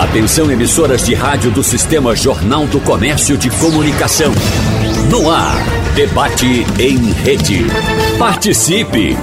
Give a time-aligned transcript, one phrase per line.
[0.00, 4.32] Atenção emissoras de rádio do Sistema Jornal do Comércio de Comunicação.
[5.10, 5.54] No ar,
[5.94, 7.66] debate em rede.
[8.18, 9.14] Participe!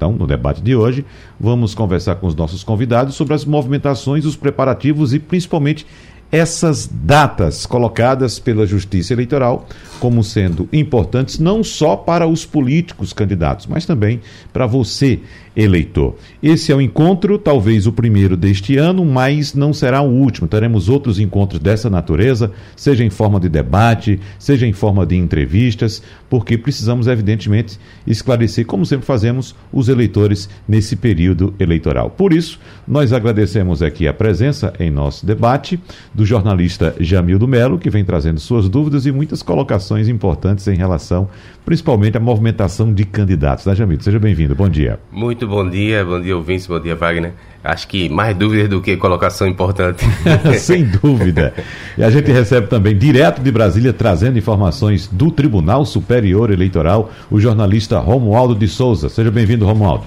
[0.00, 1.04] Então, no debate de hoje,
[1.38, 5.86] vamos conversar com os nossos convidados sobre as movimentações, os preparativos e principalmente
[6.32, 9.66] essas datas colocadas pela Justiça Eleitoral
[9.98, 14.22] como sendo importantes não só para os políticos candidatos, mas também
[14.54, 15.20] para você,
[15.56, 16.16] eleitor.
[16.42, 20.48] Esse é o encontro, talvez o primeiro deste ano, mas não será o último.
[20.48, 26.02] Teremos outros encontros dessa natureza, seja em forma de debate, seja em forma de entrevistas,
[26.28, 32.10] porque precisamos, evidentemente, esclarecer, como sempre fazemos, os eleitores nesse período eleitoral.
[32.10, 35.78] Por isso, nós agradecemos aqui a presença em nosso debate
[36.14, 41.28] do jornalista Jamildo Melo, que vem trazendo suas dúvidas e muitas colocações importantes em relação,
[41.64, 43.66] principalmente, à movimentação de candidatos.
[43.66, 44.04] Né, Jamildo?
[44.04, 44.54] Seja bem-vindo.
[44.54, 44.98] Bom dia.
[45.10, 47.32] Muito bom dia, bom dia, ouvintes, bom dia, Wagner.
[47.62, 50.04] Acho que mais dúvidas do que colocação importante.
[50.58, 51.52] Sem dúvida.
[51.96, 57.38] E a gente recebe também, direto de Brasília, trazendo informações do Tribunal Superior Eleitoral, o
[57.38, 59.08] jornalista Romualdo de Souza.
[59.08, 60.04] Seja bem-vindo, Romualdo.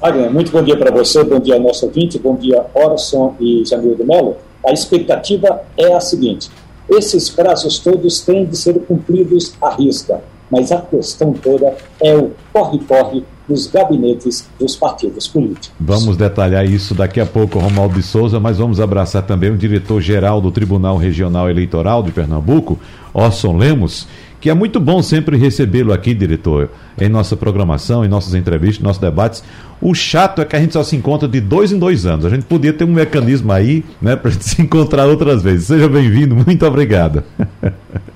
[0.00, 3.64] Wagner, muito bom dia para você, bom dia ao nosso ouvinte, bom dia Orson e
[3.64, 4.36] Jamil de Mello.
[4.66, 6.50] A expectativa é a seguinte:
[6.88, 10.20] esses prazos todos têm de ser cumpridos à risca,
[10.50, 15.70] mas a questão toda é o corre-corre dos gabinetes dos partidos políticos.
[15.78, 20.40] Vamos detalhar isso daqui a pouco, Romualdo de Souza, mas vamos abraçar também o diretor-geral
[20.40, 22.78] do Tribunal Regional Eleitoral de Pernambuco,
[23.14, 24.08] Orson Lemos
[24.40, 26.70] que é muito bom sempre recebê-lo aqui, diretor,
[27.00, 29.42] em nossa programação, em nossas entrevistas, nossos debates.
[29.80, 32.24] O chato é que a gente só se encontra de dois em dois anos.
[32.24, 35.66] A gente podia ter um mecanismo aí, né, para se encontrar outras vezes.
[35.66, 37.24] Seja bem-vindo, muito obrigado.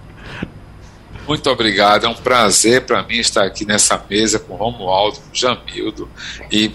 [1.30, 6.10] Muito obrigado, é um prazer para mim estar aqui nessa mesa com Romualdo, com Jamildo
[6.50, 6.72] e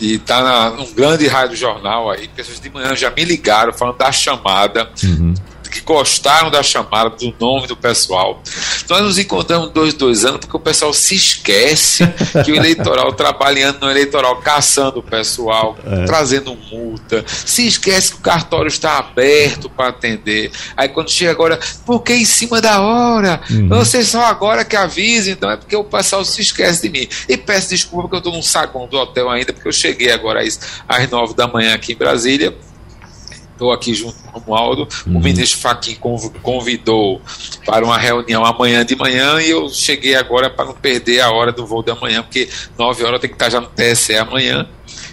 [0.00, 4.10] e tá num grande rádio jornal aí, pessoas de manhã já me ligaram falando da
[4.10, 5.34] chamada uhum
[5.68, 8.42] que gostaram da chamada, do nome do pessoal.
[8.88, 12.06] Nós nos encontramos dois, dois anos porque o pessoal se esquece
[12.44, 16.04] que o eleitoral trabalhando no eleitoral, caçando o pessoal, é.
[16.04, 20.50] trazendo multa, se esquece que o cartório está aberto para atender.
[20.76, 23.40] Aí quando chega agora, por que em cima da hora?
[23.50, 23.68] Uhum.
[23.68, 27.08] Vocês só agora que avisam, então é porque o pessoal se esquece de mim.
[27.28, 30.42] E peço desculpa porque eu estou num saguão do hotel ainda, porque eu cheguei agora
[30.42, 30.58] às,
[30.88, 32.54] às nove da manhã aqui em Brasília
[33.58, 34.88] estou aqui junto com o Romualdo.
[35.06, 35.16] Uhum.
[35.16, 35.96] O ministro Fachin
[36.42, 37.20] convidou
[37.66, 41.50] para uma reunião amanhã de manhã e eu cheguei agora para não perder a hora
[41.50, 42.48] do voo da manhã, porque
[42.78, 44.66] 9 horas tem que estar já no TSE amanhã.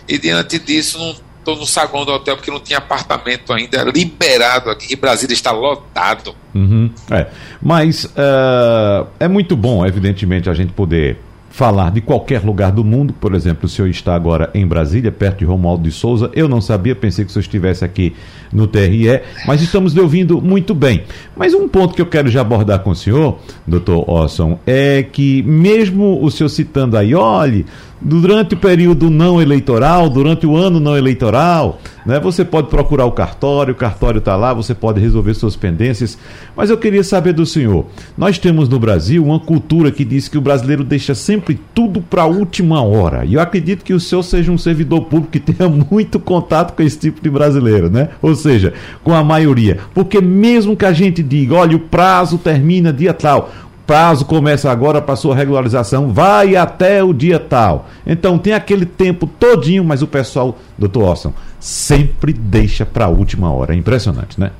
[0.07, 4.69] E diante disso, não estou no saguão do hotel porque não tinha apartamento ainda liberado
[4.69, 4.93] aqui.
[4.93, 6.35] E Brasília está lotado.
[6.53, 6.91] Uhum.
[7.09, 7.27] É.
[7.61, 11.17] Mas uh, é muito bom, evidentemente, a gente poder
[11.55, 13.13] falar de qualquer lugar do mundo.
[13.13, 16.29] Por exemplo, o senhor está agora em Brasília, perto de Romualdo de Souza.
[16.33, 18.13] Eu não sabia, pensei que o senhor estivesse aqui
[18.51, 21.03] no TRE, mas estamos lhe ouvindo muito bem.
[21.33, 25.43] Mas um ponto que eu quero já abordar com o senhor, doutor Orson, é que
[25.43, 27.65] mesmo o senhor citando aí, olhe,
[28.05, 33.11] durante o período não eleitoral, durante o ano não eleitoral, né, você pode procurar o
[33.11, 36.15] cartório, o cartório está lá, você pode resolver suas pendências.
[36.55, 40.37] Mas eu queria saber do senhor: nós temos no Brasil uma cultura que diz que
[40.37, 43.25] o brasileiro deixa sempre tudo para a última hora.
[43.25, 46.83] E eu acredito que o senhor seja um servidor público que tenha muito contato com
[46.83, 48.09] esse tipo de brasileiro, né?
[48.21, 49.79] Ou seja, com a maioria.
[49.95, 53.49] Porque mesmo que a gente diga, olha, o prazo termina dia tal,
[53.85, 57.89] prazo começa agora para sua regularização, vai até o dia tal.
[58.05, 63.51] Então tem aquele tempo todinho, mas o pessoal, doutor Orson, sempre deixa para a última
[63.51, 63.73] hora.
[63.73, 64.51] É impressionante, né?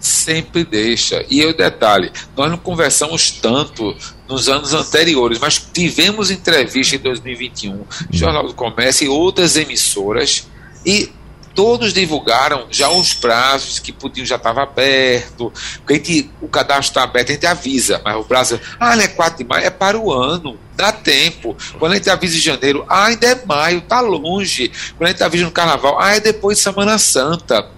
[0.00, 1.24] Sempre deixa.
[1.28, 3.94] E o detalhe, nós não conversamos tanto
[4.26, 7.84] nos anos anteriores, mas tivemos entrevista em 2021, hum.
[8.10, 10.48] Jornal do Comércio e outras emissoras,
[10.86, 11.10] e
[11.60, 15.52] todos divulgaram já os prazos que podiam já estava aberto.
[15.76, 19.06] Porque a gente, o cadastro está aberto, a gente avisa, mas o prazo, ah, é
[19.06, 20.58] 4 de maio, é para o ano.
[20.74, 21.54] Dá tempo.
[21.78, 24.72] Quando a gente avisa em janeiro, ah, ainda é maio, tá longe.
[24.96, 27.68] Quando a gente avisa no carnaval, ah, é depois de Semana Santa.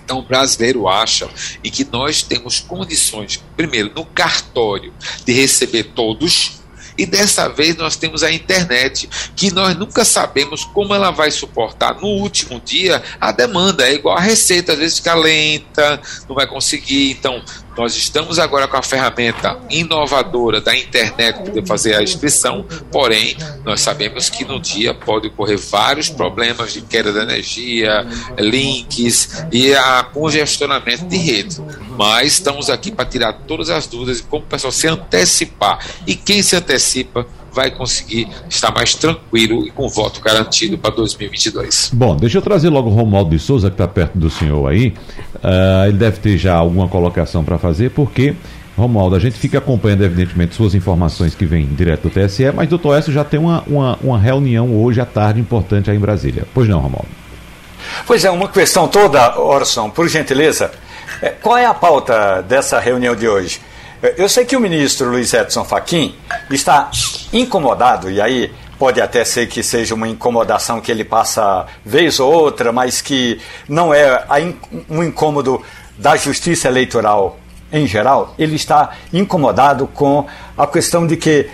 [0.00, 1.28] Então, o brasileiro acha
[1.64, 4.94] em que nós temos condições, primeiro, no cartório,
[5.26, 6.57] de receber todos,
[6.98, 11.94] e dessa vez nós temos a internet, que nós nunca sabemos como ela vai suportar
[11.94, 13.88] no último dia a demanda.
[13.88, 17.12] É igual a receita, às vezes fica lenta, não vai conseguir.
[17.12, 17.42] Então,
[17.78, 23.80] nós estamos agora com a ferramenta inovadora da internet para fazer a inscrição, porém, nós
[23.80, 28.04] sabemos que no dia pode ocorrer vários problemas de queda de energia,
[28.36, 31.62] links e a congestionamento de rede.
[31.96, 35.78] Mas estamos aqui para tirar todas as dúvidas e como o pessoal se antecipar.
[36.04, 41.90] E quem se antecipa vai conseguir estar mais tranquilo e com voto garantido para 2022.
[41.92, 44.94] Bom, deixa eu trazer logo o Romualdo de Souza, que está perto do senhor aí.
[45.42, 48.34] Uh, ele deve ter já alguma colocação para fazer, porque,
[48.76, 52.98] Romualdo, a gente fica acompanhando, evidentemente, suas informações que vêm direto do TSE, mas doutor
[52.98, 56.44] Écio já tem uma, uma, uma reunião hoje à tarde importante aí em Brasília.
[56.52, 57.08] Pois não, Romualdo?
[58.06, 60.70] Pois é, uma questão toda, Orson, por gentileza.
[61.22, 63.60] É, qual é a pauta dessa reunião de hoje?
[64.16, 66.14] Eu sei que o ministro Luiz Edson Fachin
[66.50, 66.90] está
[67.32, 72.32] incomodado, e aí pode até ser que seja uma incomodação que ele passa vez ou
[72.32, 74.24] outra, mas que não é
[74.88, 75.62] um incômodo
[75.98, 77.38] da justiça eleitoral
[77.72, 78.34] em geral.
[78.38, 80.26] Ele está incomodado com
[80.56, 81.50] a questão de que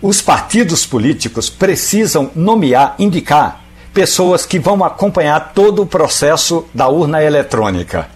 [0.00, 3.60] os partidos políticos precisam nomear, indicar
[3.92, 8.08] pessoas que vão acompanhar todo o processo da urna eletrônica.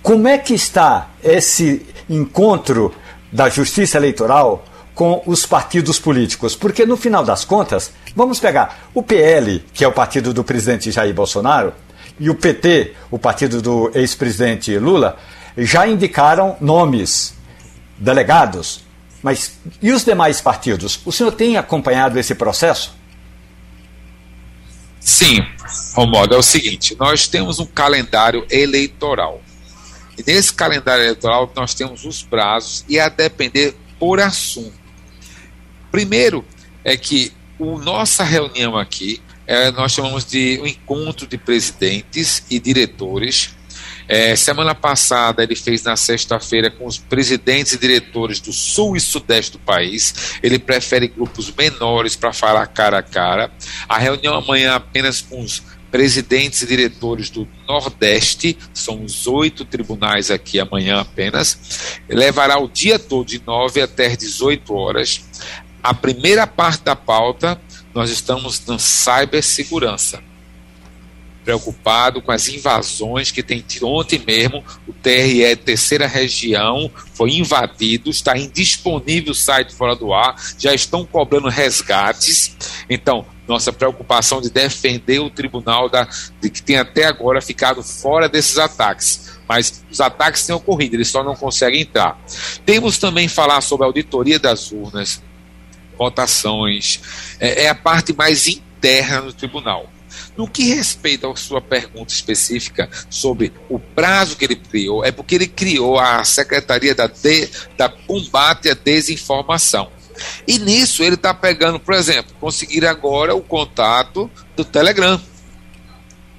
[0.00, 2.94] Como é que está esse encontro
[3.32, 4.64] da justiça eleitoral
[5.02, 6.54] com os partidos políticos?
[6.54, 10.92] Porque no final das contas, vamos pegar o PL, que é o partido do presidente
[10.92, 11.74] Jair Bolsonaro,
[12.20, 15.18] e o PT, o partido do ex-presidente Lula,
[15.58, 17.34] já indicaram nomes,
[17.98, 18.84] delegados.
[19.20, 21.00] Mas e os demais partidos?
[21.04, 22.94] O senhor tem acompanhado esse processo?
[25.00, 25.40] Sim,
[25.94, 29.42] Romualdo, é o seguinte: nós temos um calendário eleitoral.
[30.16, 34.81] E nesse calendário eleitoral nós temos os prazos e a depender por assunto.
[35.92, 36.42] Primeiro
[36.82, 42.58] é que o nossa reunião aqui é, nós chamamos de um encontro de presidentes e
[42.58, 43.54] diretores.
[44.08, 49.00] É, semana passada ele fez na sexta-feira com os presidentes e diretores do sul e
[49.00, 50.38] sudeste do país.
[50.42, 53.50] Ele prefere grupos menores para falar cara a cara.
[53.86, 55.62] A reunião amanhã apenas com os
[55.92, 62.98] presidentes e diretores do Nordeste, são os oito tribunais aqui amanhã apenas, levará o dia
[62.98, 65.22] todo de 9 até 18 horas.
[65.82, 67.60] A primeira parte da pauta,
[67.94, 70.22] nós estamos na cibersegurança
[71.44, 74.64] preocupado com as invasões que tem tido ontem mesmo.
[74.86, 81.04] O TRE, terceira região, foi invadido, está indisponível o site fora do ar, já estão
[81.04, 82.56] cobrando resgates.
[82.88, 86.08] Então, nossa preocupação de defender o tribunal da,
[86.40, 89.32] de que tem até agora ficado fora desses ataques.
[89.48, 92.18] Mas os ataques têm ocorrido, eles só não conseguem entrar.
[92.64, 95.20] Temos também falar sobre a auditoria das urnas,
[96.02, 97.00] votações,
[97.38, 99.88] é, é a parte mais interna do tribunal.
[100.36, 105.34] No que respeita à sua pergunta específica sobre o prazo que ele criou, é porque
[105.34, 109.90] ele criou a Secretaria da, de, da Combate à Desinformação.
[110.46, 115.20] E nisso ele está pegando, por exemplo, conseguir agora o contato do Telegram.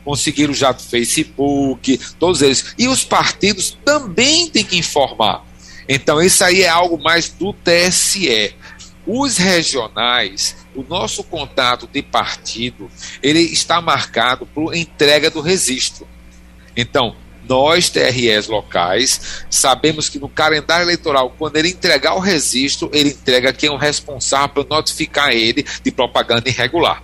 [0.03, 2.73] Conseguiram já do Facebook, todos eles.
[2.77, 5.45] E os partidos também têm que informar.
[5.87, 8.55] Então, isso aí é algo mais do TSE.
[9.05, 12.89] Os regionais, o nosso contato de partido,
[13.21, 16.07] ele está marcado por entrega do registro.
[16.75, 17.15] Então,
[17.47, 23.51] nós, TREs locais, sabemos que no calendário eleitoral, quando ele entregar o registro, ele entrega
[23.51, 27.03] quem é o responsável por notificar ele de propaganda irregular.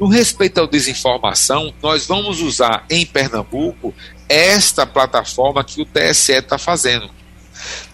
[0.00, 3.94] No respeito à desinformação, nós vamos usar em Pernambuco
[4.28, 7.15] esta plataforma que o TSE está fazendo.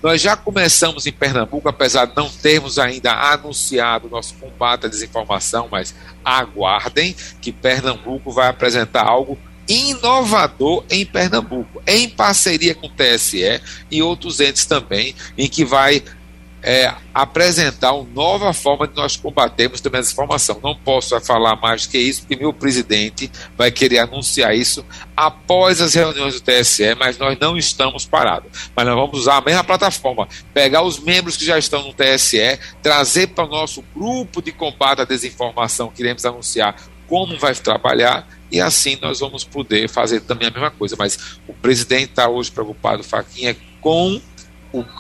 [0.03, 5.69] Nós já começamos em Pernambuco, apesar de não termos ainda anunciado nosso combate à desinformação,
[5.71, 9.39] mas aguardem que Pernambuco vai apresentar algo
[9.69, 16.03] inovador em Pernambuco, em parceria com o TSE e outros entes também, em que vai
[16.63, 20.61] é, apresentar uma nova forma de nós combatermos também a desinformação.
[20.63, 24.85] Não posso falar mais que isso, porque meu presidente vai querer anunciar isso
[25.17, 28.71] após as reuniões do TSE, mas nós não estamos parados.
[28.77, 32.59] Mas nós vamos usar a mesma plataforma, pegar os membros que já estão no TSE,
[32.81, 36.77] trazer para o nosso grupo de combate à desinformação, que iremos anunciar
[37.09, 40.95] como vai trabalhar e assim nós vamos poder fazer também a mesma coisa.
[40.99, 44.21] Mas o presidente está hoje preocupado, Faquinha, com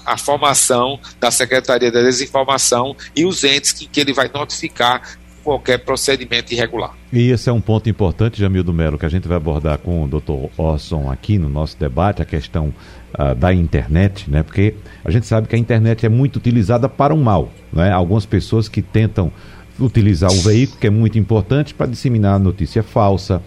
[0.04, 5.02] a formação da Secretaria da Desinformação e os entes que, que ele vai notificar
[5.42, 6.94] qualquer procedimento irregular.
[7.12, 10.08] E esse é um ponto importante, Jamildo Melo, que a gente vai abordar com o
[10.08, 10.50] Dr.
[10.56, 12.72] Orson aqui no nosso debate, a questão
[13.18, 14.42] uh, da internet, né?
[14.42, 14.74] Porque
[15.04, 17.90] a gente sabe que a internet é muito utilizada para o mal, né?
[17.90, 19.32] Algumas pessoas que tentam
[19.80, 23.42] utilizar o veículo, que é muito importante, para disseminar notícia falsa,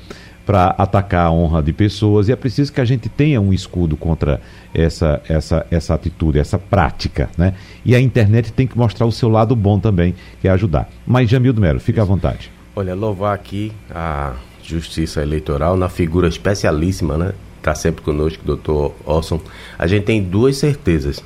[0.45, 3.97] para atacar a honra de pessoas e é preciso que a gente tenha um escudo
[3.97, 4.39] contra
[4.73, 7.55] essa, essa, essa atitude, essa prática, né?
[7.83, 10.87] E a internet tem que mostrar o seu lado bom também, que é ajudar.
[11.05, 12.51] Mas, Jamildo Melo, fique à vontade.
[12.75, 17.33] Olha, louvar aqui a Justiça Eleitoral na figura especialíssima, né?
[17.57, 19.39] Está sempre conosco, doutor Orson.
[19.79, 21.23] A gente tem duas certezas.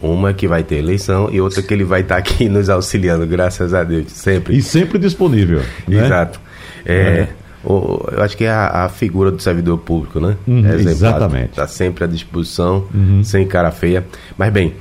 [0.00, 2.70] Uma é que vai ter eleição e outra que ele vai estar tá aqui nos
[2.70, 4.56] auxiliando, graças a Deus, sempre.
[4.56, 5.60] E sempre disponível.
[5.86, 6.04] Né?
[6.04, 6.40] Exato.
[6.84, 7.28] É, é
[7.64, 10.36] o, eu acho que é a, a, figura do servidor público, né?
[10.46, 11.50] Uhum, é exatamente.
[11.50, 13.22] Está sempre à disposição, uhum.
[13.22, 14.04] sem cara feia.
[14.36, 14.74] Mas bem,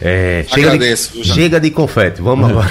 [0.00, 2.68] é, chega, Agradeço, de, chega de confete, vamos agora.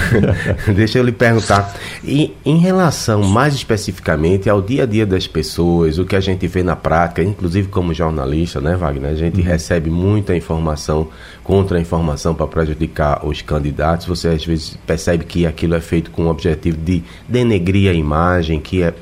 [0.76, 1.74] Deixa eu lhe perguntar.
[2.04, 6.46] E, em relação mais especificamente ao dia a dia das pessoas, o que a gente
[6.48, 9.12] vê na prática, inclusive como jornalista, né, Wagner?
[9.12, 9.48] A gente uhum.
[9.48, 11.08] recebe muita informação,
[11.44, 14.06] contra-informação para prejudicar os candidatos.
[14.06, 18.60] Você às vezes percebe que aquilo é feito com o objetivo de denegrir a imagem,
[18.60, 18.94] que é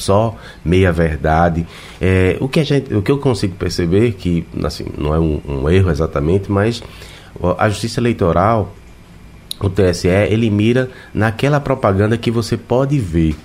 [0.00, 1.66] só meia verdade.
[2.00, 5.40] É, o, que a gente, o que eu consigo perceber, que assim, não é um,
[5.46, 6.82] um erro exatamente, mas
[7.58, 8.74] a Justiça Eleitoral,
[9.60, 13.36] o TSE, ele mira naquela propaganda que você pode ver.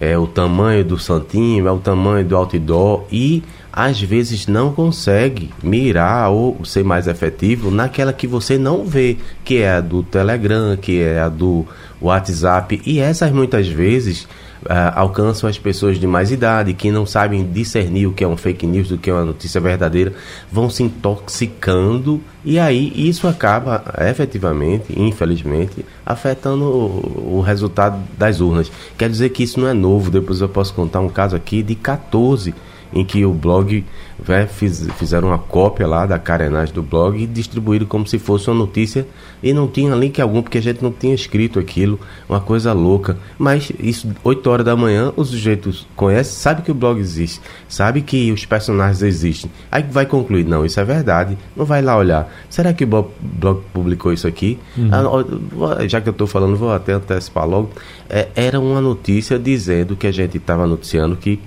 [0.00, 3.42] É o tamanho do santinho, é o tamanho do outdoor e
[3.76, 9.56] às vezes não consegue mirar ou ser mais efetivo naquela que você não vê, que
[9.56, 11.66] é a do Telegram, que é a do
[12.00, 12.80] WhatsApp.
[12.86, 14.28] E essas muitas vezes
[14.62, 18.36] uh, alcançam as pessoas de mais idade que não sabem discernir o que é um
[18.36, 20.12] fake news do que é uma notícia verdadeira,
[20.52, 28.70] vão se intoxicando e aí isso acaba efetivamente, infelizmente, afetando o, o resultado das urnas.
[28.96, 31.74] Quer dizer que isso não é novo, depois eu posso contar um caso aqui de
[31.74, 32.54] 14
[32.92, 33.84] em que o blog
[34.26, 38.48] né, fiz, fizeram uma cópia lá da carenagem do blog e distribuíram como se fosse
[38.48, 39.06] uma notícia
[39.42, 41.98] e não tinha link algum porque a gente não tinha escrito aquilo,
[42.28, 43.18] uma coisa louca.
[43.38, 48.00] Mas isso, 8 horas da manhã, os sujeitos conhecem, sabe que o blog existe, sabe
[48.00, 49.50] que os personagens existem.
[49.70, 52.32] Aí vai concluir, não, isso é verdade, não vai lá olhar.
[52.48, 54.58] Será que o blog publicou isso aqui?
[54.76, 54.90] Uhum.
[54.92, 57.70] Ah, já que eu estou falando, vou até antecipar logo.
[58.08, 61.40] É, era uma notícia dizendo que a gente estava noticiando que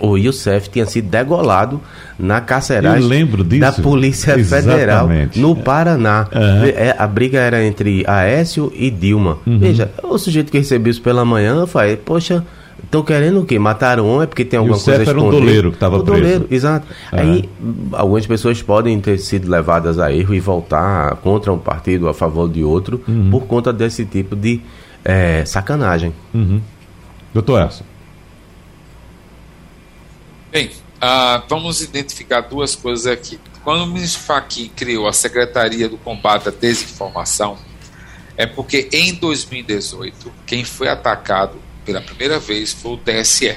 [0.00, 1.80] o Youssef tinha sido degolado
[2.18, 3.26] na carceragem
[3.58, 6.28] da Polícia Federal no Paraná.
[6.32, 6.92] Uhum.
[6.98, 9.38] A briga era entre Aécio e Dilma.
[9.46, 9.58] Uhum.
[9.58, 12.44] Veja, o sujeito que recebeu isso pela manhã, falei, poxa,
[12.82, 13.58] estão querendo o quê?
[13.58, 15.10] Mataram um é porque tem alguma coisa escondida.
[15.10, 16.20] era um doleiro que estava preso.
[16.20, 16.86] Doleiro, exato.
[17.12, 17.18] Uhum.
[17.18, 17.48] Aí
[17.92, 22.48] algumas pessoas podem ter sido levadas a erro e voltar contra um partido a favor
[22.48, 23.30] de outro uhum.
[23.30, 24.60] por conta desse tipo de
[25.04, 26.12] é, sacanagem.
[26.34, 26.60] Uhum.
[27.32, 27.84] Doutor Erson.
[30.52, 33.40] Bem, uh, vamos identificar duas coisas aqui.
[33.64, 37.56] Quando o ministro Fachin criou a Secretaria do Combate à Desinformação,
[38.36, 41.56] é porque em 2018 quem foi atacado
[41.86, 43.56] pela primeira vez foi o TSE.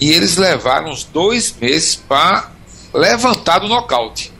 [0.00, 2.50] E eles levaram uns dois meses para
[2.92, 4.32] levantar do nocaute.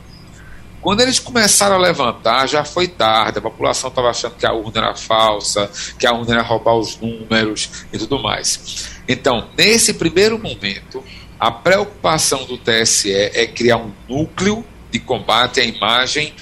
[0.81, 4.81] Quando eles começaram a levantar, já foi tarde, a população estava achando que a urna
[4.81, 8.89] era falsa, que a urna era roubar os números e tudo mais.
[9.07, 11.03] Então, nesse primeiro momento,
[11.41, 16.35] a preocupação do TSE é criar um núcleo de combate à imagem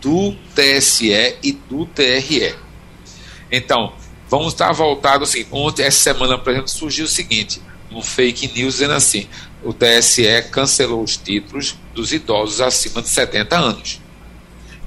[0.00, 2.56] do TSE e do TRE.
[3.52, 3.92] Então,
[4.28, 5.46] vamos estar voltados assim.
[5.52, 9.28] Ontem, essa semana, por exemplo, surgiu o seguinte: um fake news dizendo assim:
[9.62, 14.00] o TSE cancelou os títulos dos idosos acima de 70 anos.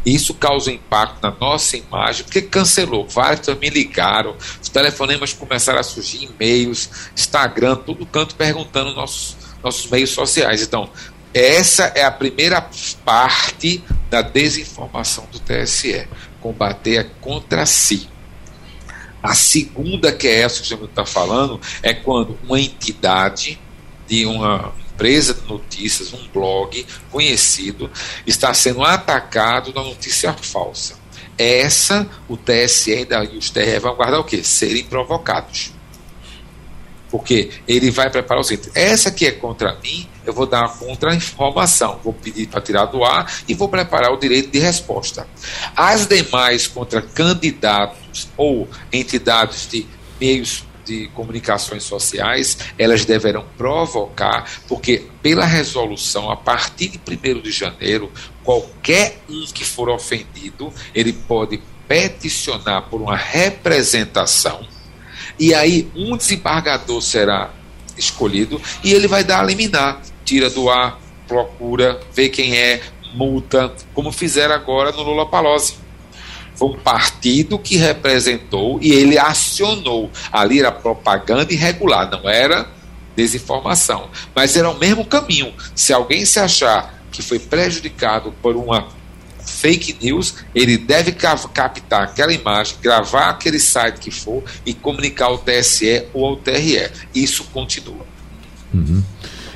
[0.05, 3.07] Isso causa impacto na nossa imagem, porque cancelou.
[3.07, 9.89] Vários me ligaram, os telefonemas começaram a surgir, e-mails, Instagram, todo canto perguntando nossos nossos
[9.89, 10.61] meios sociais.
[10.61, 10.89] Então,
[11.33, 12.61] essa é a primeira
[13.03, 16.07] parte da desinformação do TSE,
[16.39, 18.07] combater contra si.
[19.21, 23.59] A segunda, que é essa que o senhor está falando, é quando uma entidade
[24.07, 27.89] de uma empresa de notícias, um blog conhecido,
[28.27, 31.01] está sendo atacado na notícia falsa.
[31.37, 34.43] Essa, o TSE e os TRE vão guardar o quê?
[34.43, 35.72] Serem provocados.
[37.13, 40.69] Porque ele vai preparar o seguinte: essa que é contra mim, eu vou dar uma
[40.69, 45.27] contra-informação, vou pedir para tirar do ar e vou preparar o direito de resposta.
[45.75, 49.85] As demais contra candidatos ou entidades de
[50.19, 57.51] meios de comunicações sociais, elas deverão provocar, porque pela resolução, a partir de 1 de
[57.51, 58.11] janeiro,
[58.43, 64.65] qualquer um que for ofendido, ele pode peticionar por uma representação,
[65.39, 67.51] e aí um desembargador será
[67.97, 72.81] escolhido e ele vai dar a liminar, tira do ar, procura, vê quem é,
[73.13, 75.75] multa, como fizeram agora no Lula Palose.
[76.55, 80.11] Foi um partido que representou e ele acionou.
[80.31, 82.67] Ali era propaganda irregular, não era
[83.15, 84.09] desinformação.
[84.35, 85.53] Mas era o mesmo caminho.
[85.75, 88.87] Se alguém se achar que foi prejudicado por uma
[89.45, 95.37] fake news, ele deve captar aquela imagem, gravar aquele site que for e comunicar ao
[95.37, 96.89] TSE ou ao TRE.
[97.13, 98.05] Isso continua.
[98.73, 99.03] Uhum.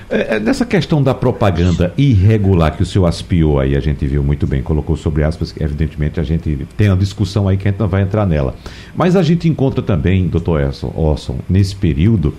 [0.09, 4.23] É, é, nessa questão da propaganda irregular que o senhor aspiou aí, a gente viu
[4.23, 7.79] muito bem, colocou sobre aspas, evidentemente a gente tem uma discussão aí que a gente
[7.79, 8.55] não vai entrar nela.
[8.95, 10.61] Mas a gente encontra também, doutor
[10.95, 12.33] Orson, nesse período,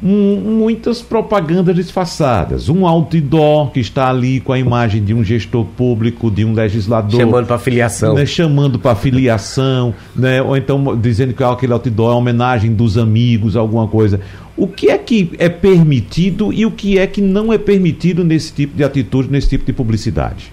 [0.00, 2.68] muitas propagandas disfarçadas.
[2.68, 7.20] Um outdoor que está ali com a imagem de um gestor público, de um legislador.
[7.20, 8.14] Chamando para filiação.
[8.14, 12.96] Né, chamando para filiação, né, ou então dizendo que aquele outdoor é uma homenagem dos
[12.96, 14.20] amigos, alguma coisa.
[14.56, 18.52] O que é que é permitido e o que é que não é permitido nesse
[18.52, 20.52] tipo de atitude, nesse tipo de publicidade?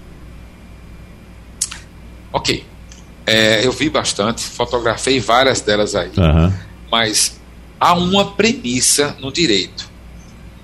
[2.32, 2.64] Ok.
[3.24, 6.10] É, eu vi bastante, fotografei várias delas aí.
[6.16, 6.52] Uhum.
[6.90, 7.40] Mas
[7.78, 9.90] há uma premissa no direito.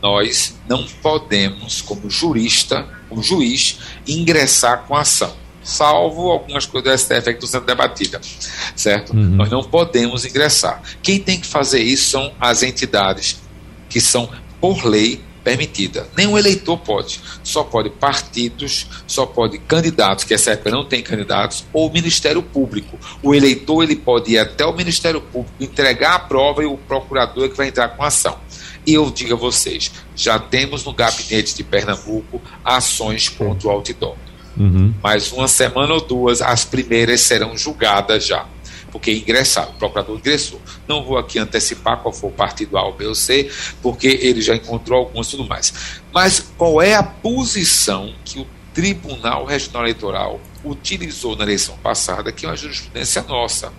[0.00, 6.98] Nós não podemos, como jurista, como juiz, ingressar com a ação, salvo algumas coisas da
[6.98, 9.14] STF que estão sendo debatidas, certo?
[9.14, 9.36] Uhum.
[9.36, 10.82] Nós não podemos ingressar.
[11.02, 13.40] Quem tem que fazer isso são as entidades
[13.88, 14.28] que são,
[14.60, 16.06] por lei, permitida.
[16.16, 17.20] Nenhum eleitor pode.
[17.42, 22.42] Só pode partidos, só pode candidatos, que essa época não tem candidatos, ou o Ministério
[22.42, 22.98] Público.
[23.22, 27.44] O eleitor ele pode ir até o Ministério Público, entregar a prova e o procurador
[27.44, 28.38] é que vai entrar com a ação.
[28.86, 34.16] E eu digo a vocês, já temos no gabinete de Pernambuco ações contra o outdoor.
[34.56, 34.92] Uhum.
[35.02, 38.46] Mais uma semana ou duas, as primeiras serão julgadas já
[38.92, 40.60] porque ingressaram, o procurador ingressou.
[40.86, 44.42] Não vou aqui antecipar qual foi o partido A, ou B ou C, porque ele
[44.42, 45.72] já encontrou alguns e tudo mais.
[46.12, 52.44] Mas qual é a posição que o Tribunal Regional Eleitoral utilizou na eleição passada, que
[52.44, 53.72] é uma jurisprudência nossa?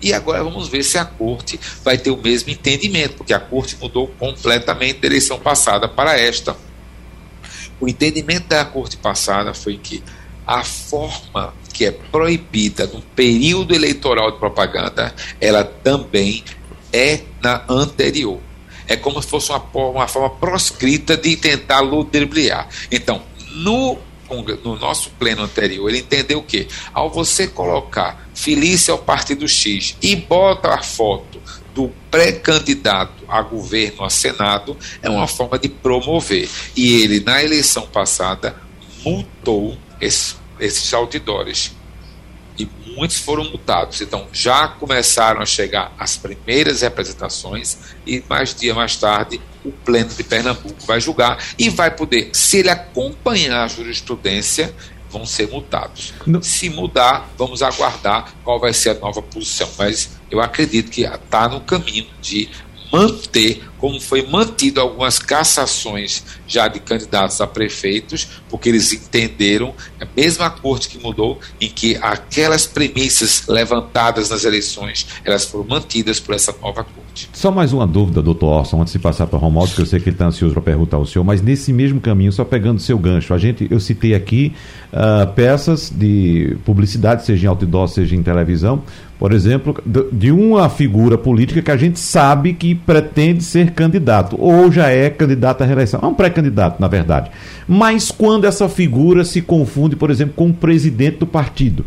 [0.00, 3.76] E agora vamos ver se a corte vai ter o mesmo entendimento, porque a corte
[3.80, 6.56] mudou completamente da eleição passada para esta.
[7.80, 10.02] O entendimento da corte passada foi que
[10.46, 16.44] a forma que é proibida no período eleitoral de propaganda, ela também
[16.92, 18.38] é na anterior.
[18.86, 22.68] É como se fosse uma, uma forma proscrita de tentar ludibriar.
[22.90, 23.22] Então,
[23.54, 23.98] no,
[24.64, 26.66] no nosso pleno anterior, ele entendeu o quê?
[26.92, 31.40] Ao você colocar Felícia ao partido X e bota a foto
[31.74, 36.48] do pré-candidato a governo, a Senado, é uma forma de promover.
[36.76, 38.56] E ele, na eleição passada,
[39.04, 41.72] multou esses esses outdoors.
[42.58, 44.00] E muitos foram multados.
[44.00, 50.10] Então já começaram a chegar as primeiras representações e mais dia mais tarde o pleno
[50.10, 54.74] de Pernambuco vai julgar e vai poder, se ele acompanhar a jurisprudência,
[55.08, 56.14] vão ser multados.
[56.26, 56.42] Não.
[56.42, 59.68] Se mudar, vamos aguardar qual vai ser a nova posição.
[59.78, 62.48] Mas eu acredito que está no caminho de
[62.92, 70.06] manter, como foi mantido algumas cassações já de candidatos a prefeitos, porque eles entenderam, a
[70.14, 76.34] mesma corte que mudou, em que aquelas premissas levantadas nas eleições, elas foram mantidas por
[76.34, 77.30] essa nova corte.
[77.32, 79.98] Só mais uma dúvida, doutor Orson, antes de passar para o Romualdo, que eu sei
[79.98, 82.98] que ele está ansioso para perguntar ao senhor, mas nesse mesmo caminho, só pegando seu
[82.98, 84.52] gancho, a gente, eu citei aqui
[84.92, 88.82] uh, peças de publicidade, seja em outdoor, seja em televisão,
[89.22, 89.76] por exemplo,
[90.10, 95.08] de uma figura política que a gente sabe que pretende ser candidato, ou já é
[95.10, 96.00] candidato à reeleição.
[96.02, 97.30] É um pré-candidato, na verdade.
[97.68, 101.86] Mas quando essa figura se confunde, por exemplo, com o presidente do partido.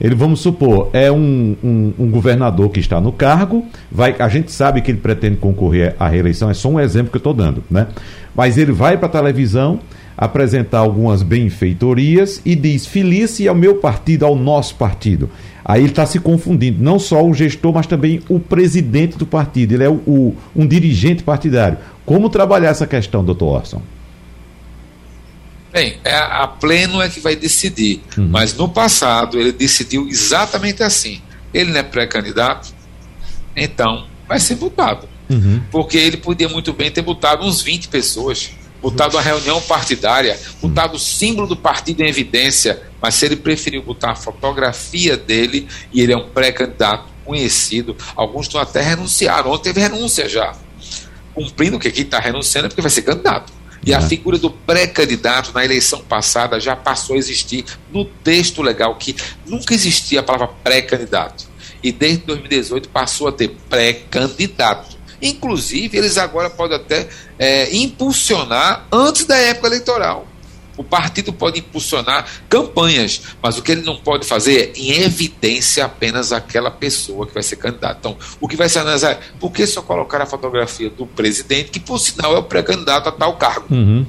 [0.00, 4.50] Ele, vamos supor, é um, um, um, governador que está no cargo, vai, a gente
[4.50, 7.62] sabe que ele pretende concorrer à reeleição, é só um exemplo que eu estou dando,
[7.70, 7.86] né?
[8.34, 9.78] Mas ele vai para a televisão
[10.16, 15.30] apresentar algumas benfeitorias e diz: filice ao meu partido, ao nosso partido.
[15.64, 19.74] Aí ele está se confundindo, não só o gestor, mas também o presidente do partido.
[19.74, 21.78] Ele é o, o, um dirigente partidário.
[22.04, 23.82] Como trabalhar essa questão, doutor Orson?
[25.72, 28.02] Bem, é, a Pleno é que vai decidir.
[28.18, 28.28] Uhum.
[28.28, 31.22] Mas no passado ele decidiu exatamente assim.
[31.54, 32.74] Ele não é pré-candidato,
[33.56, 35.08] então vai ser votado.
[35.30, 35.62] Uhum.
[35.70, 38.50] Porque ele podia muito bem ter botado uns 20 pessoas
[38.82, 43.82] botado a reunião partidária, botado o símbolo do partido em evidência, mas se ele preferiu
[43.82, 47.96] botar a fotografia dele e ele é um pré-candidato, conhecido.
[48.16, 49.52] Alguns estão até renunciaram.
[49.52, 50.54] Ontem teve renúncia já.
[51.34, 53.52] Cumprindo que quem está renunciando é porque vai ser candidato.
[53.84, 54.08] E a uhum.
[54.08, 59.16] figura do pré-candidato na eleição passada já passou a existir no texto legal, que
[59.46, 61.46] nunca existia a palavra pré-candidato.
[61.82, 64.96] E desde 2018 passou a ter pré-candidato.
[65.22, 67.08] Inclusive, eles agora podem até
[67.38, 70.26] é, impulsionar antes da época eleitoral.
[70.76, 75.84] O partido pode impulsionar campanhas, mas o que ele não pode fazer é em evidência
[75.84, 77.98] apenas aquela pessoa que vai ser candidata.
[78.00, 81.70] Então, o que vai ser analisar é por que só colocar a fotografia do presidente,
[81.70, 83.66] que por sinal é o pré-candidato a tal cargo?
[83.70, 84.06] Uhum.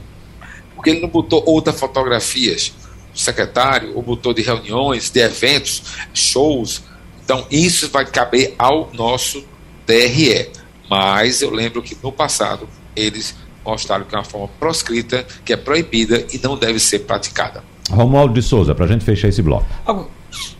[0.73, 2.73] Porque ele não botou outras fotografias
[3.13, 6.81] do secretário, ou botou de reuniões, de eventos, shows.
[7.23, 9.43] Então, isso vai caber ao nosso
[9.85, 10.62] TRE.
[10.93, 15.57] Mas eu lembro que no passado eles mostraram que é uma forma proscrita, que é
[15.57, 17.63] proibida e não deve ser praticada.
[17.89, 19.65] Romualdo de Souza, para a gente fechar esse bloco.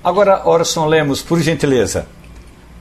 [0.04, 2.08] Agora, Orson Lemos, por gentileza,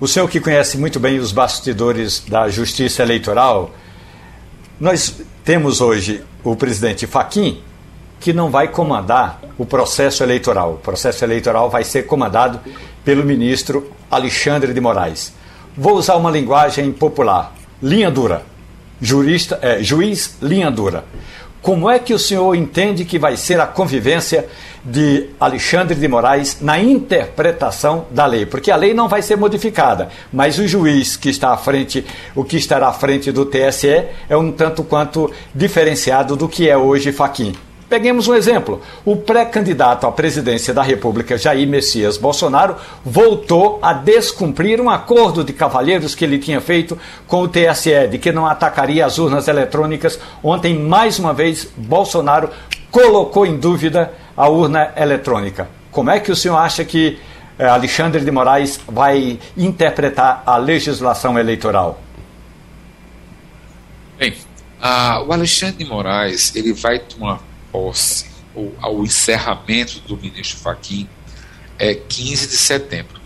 [0.01, 3.71] o senhor que conhece muito bem os bastidores da justiça eleitoral,
[4.81, 7.61] nós temos hoje o presidente Faquim,
[8.19, 10.73] que não vai comandar o processo eleitoral.
[10.75, 12.61] O processo eleitoral vai ser comandado
[13.05, 15.42] pelo ministro Alexandre de Moraes.
[15.77, 18.53] Vou usar uma linguagem popular, linha dura
[19.03, 21.05] jurista, é, juiz linha dura.
[21.61, 24.49] Como é que o senhor entende que vai ser a convivência
[24.85, 28.47] de Alexandre de Moraes na interpretação da lei?
[28.47, 32.05] Porque a lei não vai ser modificada, mas o juiz que está à frente,
[32.35, 36.77] o que estará à frente do TSE é um tanto quanto diferenciado do que é
[36.77, 37.55] hoje Faquim.
[37.93, 38.81] Peguemos um exemplo.
[39.05, 45.53] O pré-candidato à presidência da República, Jair Messias Bolsonaro, voltou a descumprir um acordo de
[45.53, 50.19] cavalheiros que ele tinha feito com o TSE, de que não atacaria as urnas eletrônicas.
[50.43, 52.49] Ontem, mais uma vez, Bolsonaro
[52.91, 55.69] colocou em dúvida a urna eletrônica.
[55.91, 57.19] Como é que o senhor acha que
[57.59, 62.01] eh, Alexandre de Moraes vai interpretar a legislação eleitoral?
[64.19, 64.33] Bem,
[65.27, 71.09] o Alexandre de Moraes ele vai tomar posse ou ao encerramento do ministro Faquim
[71.79, 73.21] é 15 de setembro.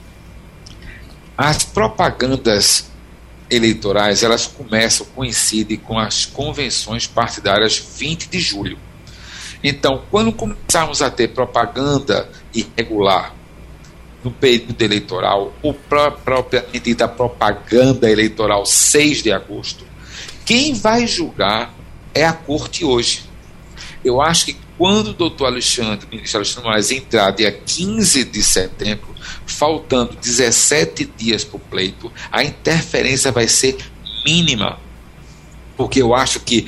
[1.36, 2.90] As propagandas
[3.50, 8.78] eleitorais elas começam coincidem com as convenções partidárias 20 de julho.
[9.62, 13.34] Então, quando começarmos a ter propaganda irregular
[14.22, 19.84] no período eleitoral, ou propriamente dita propaganda eleitoral 6 de agosto,
[20.44, 21.74] quem vai julgar
[22.14, 23.25] é a corte hoje.
[24.06, 28.40] Eu acho que quando o doutor Alexandre, o ministro Alexandre Moraes, entrar dia 15 de
[28.40, 29.08] setembro,
[29.44, 33.76] faltando 17 dias para o pleito, a interferência vai ser
[34.24, 34.78] mínima.
[35.76, 36.66] Porque eu acho que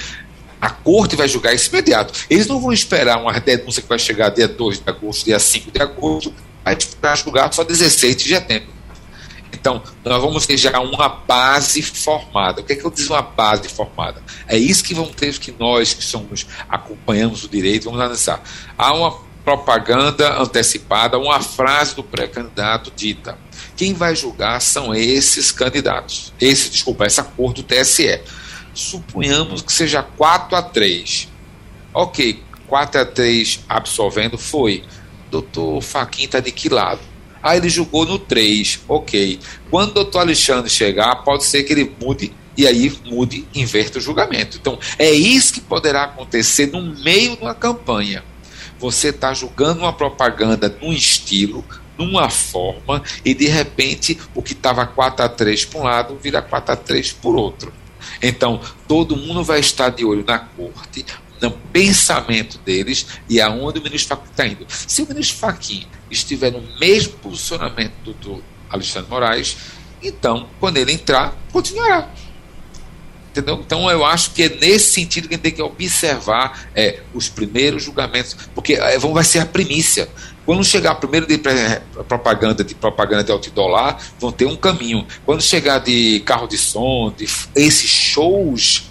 [0.61, 2.13] a corte vai julgar isso imediato.
[2.29, 5.71] Eles não vão esperar uma denúncia que vai chegar dia 2 de agosto, dia 5
[5.71, 6.77] de agosto, vai
[7.17, 8.78] julgar só 16 de setembro.
[9.61, 12.61] Então, nós vamos ter já uma base formada.
[12.61, 14.23] O que é que eu digo uma base formada?
[14.47, 18.43] É isso que vamos ter que nós, que somos, acompanhamos o direito, vamos analisar.
[18.77, 23.39] Há uma propaganda antecipada, uma frase do pré-candidato dita.
[23.77, 26.33] Quem vai julgar são esses candidatos.
[26.41, 28.21] Esse, desculpa, essa cor do TSE.
[28.75, 31.29] Suponhamos que seja 4 a 3.
[31.95, 34.85] Ok, 4 a 3 absolvendo foi.
[35.31, 37.01] Doutor Faquin está de que lado?
[37.43, 38.81] Ah, ele julgou no 3.
[38.89, 39.39] Ok.
[39.71, 44.01] Quando o doutor Alexandre chegar, pode ser que ele mude e aí mude, inverta o
[44.01, 44.59] julgamento.
[44.61, 48.25] Então, é isso que poderá acontecer no meio de uma campanha.
[48.81, 51.65] Você está julgando uma propaganda num estilo,
[51.97, 56.43] numa forma, e de repente o que estava 4 a 3 por um lado vira
[56.43, 57.73] 4 a 3 por outro.
[58.21, 61.05] Então, todo mundo vai estar de olho na corte,
[61.41, 64.67] no pensamento deles e aonde o ministro Fachin está indo.
[64.69, 69.57] Se o ministro Fachin estiver no mesmo posicionamento do, Alexandre Moraes,
[70.03, 72.09] então, quando ele entrar, continuará.
[73.31, 73.61] Entendeu?
[73.65, 77.29] Então eu acho que é nesse sentido que a gente tem que observar é, os
[77.29, 80.09] primeiros julgamentos, porque é, vai ser a primícia.
[80.45, 81.39] Quando chegar primeiro de
[82.09, 85.07] propaganda de propaganda de outdoor lá, vão ter um caminho.
[85.27, 88.88] Quando chegar de carro de som, de esses shows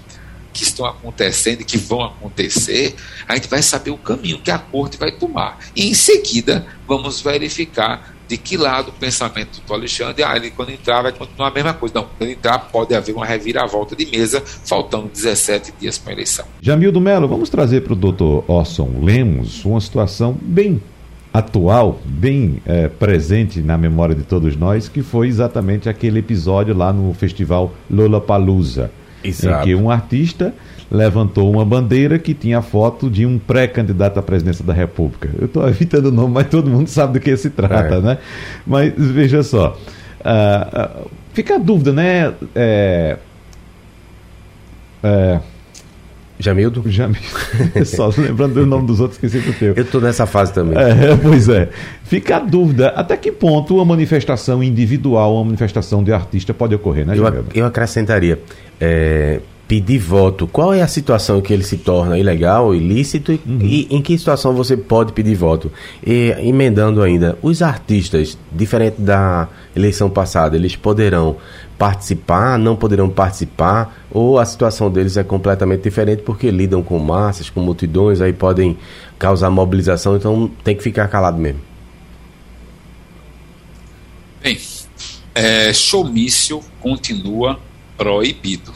[0.58, 2.96] que estão acontecendo e que vão acontecer,
[3.28, 5.60] a gente vai saber o caminho que a corte vai tomar.
[5.76, 10.72] E em seguida, vamos verificar de que lado o pensamento do Alexandre, ah, ele quando
[10.72, 11.96] entrar vai continuar a mesma coisa.
[11.96, 16.46] Não, quando entrar pode haver uma reviravolta de mesa, faltando 17 dias para a eleição.
[16.60, 20.82] Jamildo Melo, vamos trazer para o doutor Orson Lemos uma situação bem
[21.32, 26.91] atual, bem é, presente na memória de todos nós, que foi exatamente aquele episódio lá
[26.91, 28.91] no festival Lollapalooza
[29.23, 29.62] Exato.
[29.62, 30.53] em que um artista
[30.89, 35.30] levantou uma bandeira que tinha foto de um pré-candidato à presidência da República.
[35.38, 38.01] Eu estou evitando o nome, mas todo mundo sabe do que se trata, é.
[38.01, 38.17] né?
[38.65, 39.77] Mas veja só.
[40.19, 42.34] Uh, uh, fica a dúvida, né?
[42.56, 43.17] É,
[45.03, 45.39] é,
[46.39, 46.84] Jamildo?
[46.86, 47.26] Jamildo.
[47.86, 49.73] Só lembrando do nome dos outros, esqueci do teu.
[49.76, 50.78] Eu estou nessa fase também.
[50.78, 51.69] É, pois é.
[52.04, 57.06] Fica a dúvida, até que ponto uma manifestação individual, uma manifestação de artista pode ocorrer,
[57.06, 57.50] né, Jamildo?
[57.54, 58.39] Eu, eu acrescentaria,
[58.80, 63.60] é, pedir voto, qual é a situação que ele se torna ilegal, ilícito uhum.
[63.62, 65.69] e em que situação você pode pedir voto?
[66.06, 71.36] E emendando ainda, os artistas, diferente da eleição passada, eles poderão
[71.77, 77.49] participar, não poderão participar, ou a situação deles é completamente diferente porque lidam com massas,
[77.49, 78.77] com multidões, aí podem
[79.19, 81.60] causar mobilização, então tem que ficar calado mesmo.
[84.41, 84.58] Bem,
[85.36, 87.60] é, showmício continua
[87.97, 88.71] proibido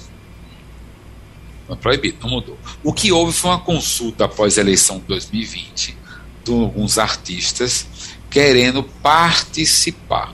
[1.76, 2.58] proibido, não mudou.
[2.84, 5.98] O que houve foi uma consulta após a eleição de 2020
[6.44, 7.88] de alguns artistas
[8.30, 10.34] querendo participar.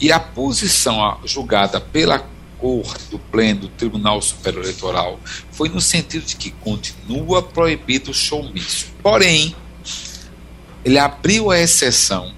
[0.00, 2.26] E a posição julgada pela
[2.58, 5.18] Corte do Pleno do Tribunal Superior Eleitoral
[5.50, 8.88] foi no sentido de que continua proibido o showmício.
[9.02, 9.54] Porém,
[10.84, 12.34] ele abriu a exceção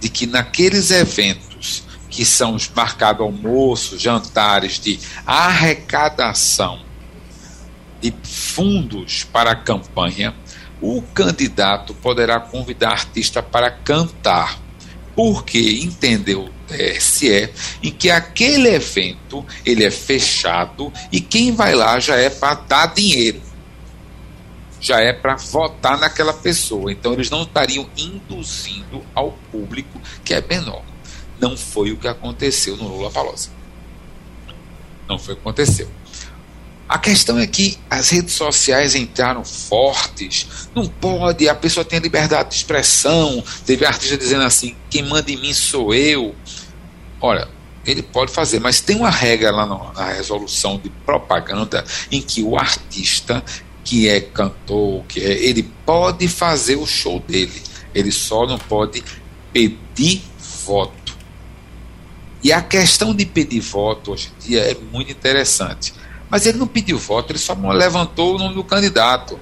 [0.00, 6.85] de que naqueles eventos que são os marcados almoços, jantares de arrecadação
[8.10, 10.34] de fundos para a campanha,
[10.80, 14.60] o candidato poderá convidar artista para cantar,
[15.14, 17.50] porque entendeu o TSE
[17.82, 22.94] em que aquele evento ele é fechado e quem vai lá já é para dar
[22.94, 23.40] dinheiro,
[24.80, 26.92] já é para votar naquela pessoa.
[26.92, 30.82] Então eles não estariam induzindo ao público que é menor.
[31.40, 33.50] Não foi o que aconteceu no Lula Palusa.
[35.08, 35.88] Não foi o que aconteceu.
[36.88, 40.68] A questão é que as redes sociais entraram fortes.
[40.74, 43.42] Não pode, a pessoa tem liberdade de expressão.
[43.64, 46.34] Teve artista dizendo assim: quem manda em mim sou eu.
[47.20, 47.48] Olha,
[47.84, 52.56] ele pode fazer, mas tem uma regra lá na resolução de propaganda em que o
[52.56, 53.42] artista
[53.82, 57.62] que é cantor, que é, ele pode fazer o show dele.
[57.94, 59.02] Ele só não pode
[59.52, 60.22] pedir
[60.64, 61.16] voto.
[62.44, 65.92] E a questão de pedir voto hoje em dia é muito interessante
[66.30, 69.38] mas ele não pediu voto, ele só levantou o nome do candidato.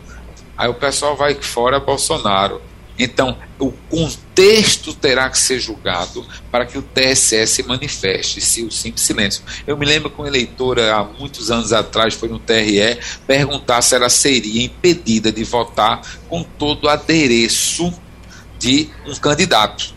[0.56, 2.60] Aí o pessoal vai fora Bolsonaro.
[2.96, 8.70] Então, o contexto terá que ser julgado para que o TSE se manifeste, se o
[8.70, 9.42] simples silêncio.
[9.66, 13.96] Eu me lembro que uma eleitora, há muitos anos atrás, foi no TRE, perguntar se
[13.96, 17.92] ela seria impedida de votar com todo o adereço
[18.60, 19.94] de um candidato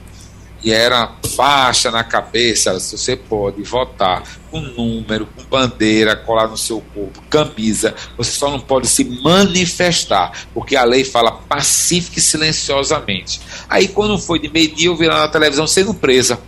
[0.63, 6.57] e era faixa na cabeça, se você pode votar com número, com bandeira colar no
[6.57, 12.21] seu corpo, camisa, você só não pode se manifestar, porque a lei fala pacífica e
[12.21, 13.39] silenciosamente.
[13.69, 16.39] Aí quando foi de meio-dia eu vi lá na televisão sendo presa.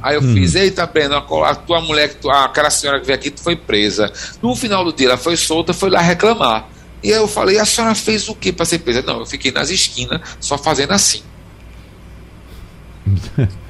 [0.00, 3.56] Aí eu fiz, eita, Breno, a tua mulher, aquela senhora que veio aqui, tu foi
[3.56, 4.12] presa.
[4.40, 6.68] No final do dia ela foi solta, foi lá reclamar.
[7.02, 9.02] E aí eu falei, a senhora fez o que para ser presa?
[9.02, 11.22] Não, eu fiquei nas esquinas só fazendo assim.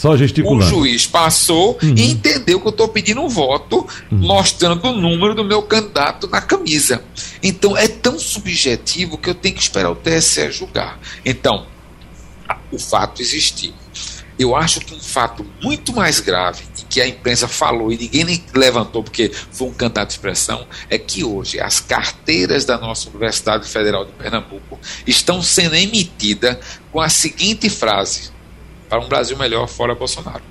[0.00, 0.64] Só gesticulando.
[0.64, 1.94] O juiz passou uhum.
[1.94, 4.16] e entendeu que eu estou pedindo um voto, uhum.
[4.16, 7.04] mostrando o número do meu candidato na camisa.
[7.42, 10.98] Então é tão subjetivo que eu tenho que esperar o TSE julgar.
[11.22, 11.66] Então,
[12.72, 13.74] o fato existiu.
[14.38, 18.24] Eu acho que um fato muito mais grave e que a imprensa falou e ninguém
[18.24, 23.10] nem levantou porque foi um candidato de expressão é que hoje as carteiras da nossa
[23.10, 26.56] Universidade Federal de Pernambuco estão sendo emitidas
[26.90, 28.39] com a seguinte frase:
[28.90, 30.42] para um Brasil melhor fora Bolsonaro.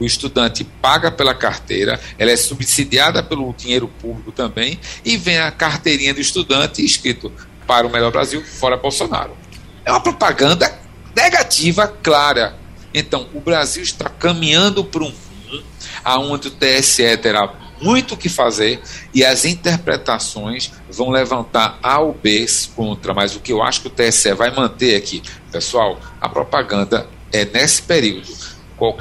[0.00, 5.52] O estudante paga pela carteira, ela é subsidiada pelo dinheiro público também, e vem a
[5.52, 7.30] carteirinha do estudante escrito
[7.66, 9.36] para o melhor Brasil fora Bolsonaro.
[9.84, 10.74] É uma propaganda
[11.14, 12.56] negativa clara.
[12.94, 15.62] Então, o Brasil está caminhando para um rumo
[16.02, 18.80] aonde o TSE terá muito o que fazer
[19.12, 23.86] e as interpretações vão levantar A ou B contra, mas o que eu acho que
[23.88, 28.28] o TSE vai manter aqui, pessoal, a propaganda é nesse período.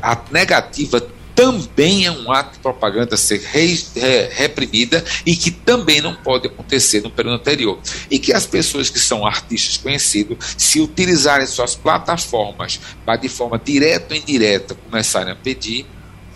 [0.01, 0.99] A negativa
[1.39, 6.13] também é um ato de propaganda a ser re, re, reprimida e que também não
[6.13, 7.79] pode acontecer no período anterior.
[8.11, 13.57] E que as pessoas que são artistas conhecidos, se utilizarem suas plataformas para de forma
[13.57, 15.85] direta ou indireta começarem a pedir,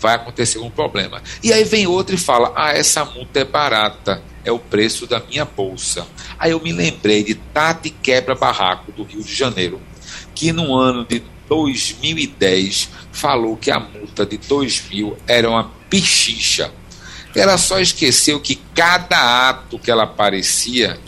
[0.00, 1.22] vai acontecer um problema.
[1.42, 5.20] E aí vem outro e fala: ah, essa multa é barata, é o preço da
[5.20, 6.06] minha bolsa.
[6.38, 9.82] Aí eu me lembrei de Tati Quebra Barraco, do Rio de Janeiro,
[10.34, 16.72] que no ano de 2010 falou que a multa de 2 mil era uma pichicha.
[17.34, 20.98] Ela só esqueceu que cada ato que ela aparecia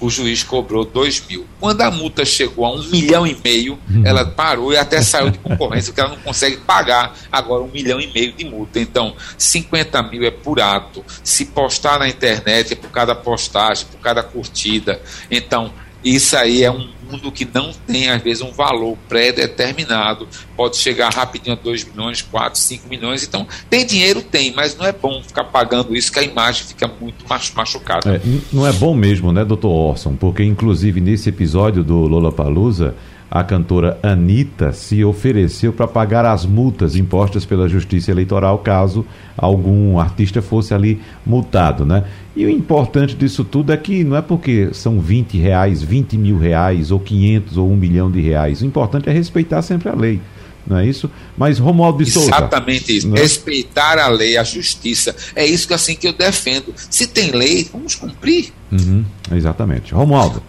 [0.00, 1.46] o juiz cobrou 2 mil.
[1.58, 5.38] Quando a multa chegou a um milhão e meio, ela parou e até saiu de
[5.38, 8.78] concorrência, porque ela não consegue pagar agora um milhão e meio de multa.
[8.78, 11.04] Então, 50 mil é por ato.
[11.24, 15.00] Se postar na internet é por cada postagem, por cada curtida.
[15.30, 15.72] Então,
[16.14, 20.28] isso aí é um mundo que não tem, às vezes, um valor pré-determinado.
[20.56, 23.24] Pode chegar rapidinho a 2 milhões, 4, 5 milhões.
[23.24, 24.20] Então, tem dinheiro?
[24.20, 28.16] Tem, mas não é bom ficar pagando isso, que a imagem fica muito machucada.
[28.16, 28.20] É,
[28.52, 30.16] não é bom mesmo, né, doutor Orson?
[30.16, 32.94] Porque, inclusive, nesse episódio do Lola Palusa
[33.30, 39.04] a cantora Anitta se ofereceu para pagar as multas impostas pela Justiça Eleitoral caso
[39.36, 42.04] algum artista fosse ali multado, né?
[42.34, 46.38] E o importante disso tudo é que não é porque são 20 reais, 20 mil
[46.38, 48.62] reais, ou 500 ou 1 milhão de reais.
[48.62, 50.20] O importante é respeitar sempre a lei.
[50.66, 51.10] Não é isso?
[51.36, 52.28] Mas Romualdo de Souza.
[52.28, 53.16] Exatamente isso.
[53.16, 53.20] É?
[53.20, 55.16] Respeitar a lei, a justiça.
[55.34, 56.74] É isso que assim que eu defendo.
[56.90, 58.52] Se tem lei, vamos cumprir.
[58.70, 59.94] Uhum, exatamente.
[59.94, 60.42] Romualdo.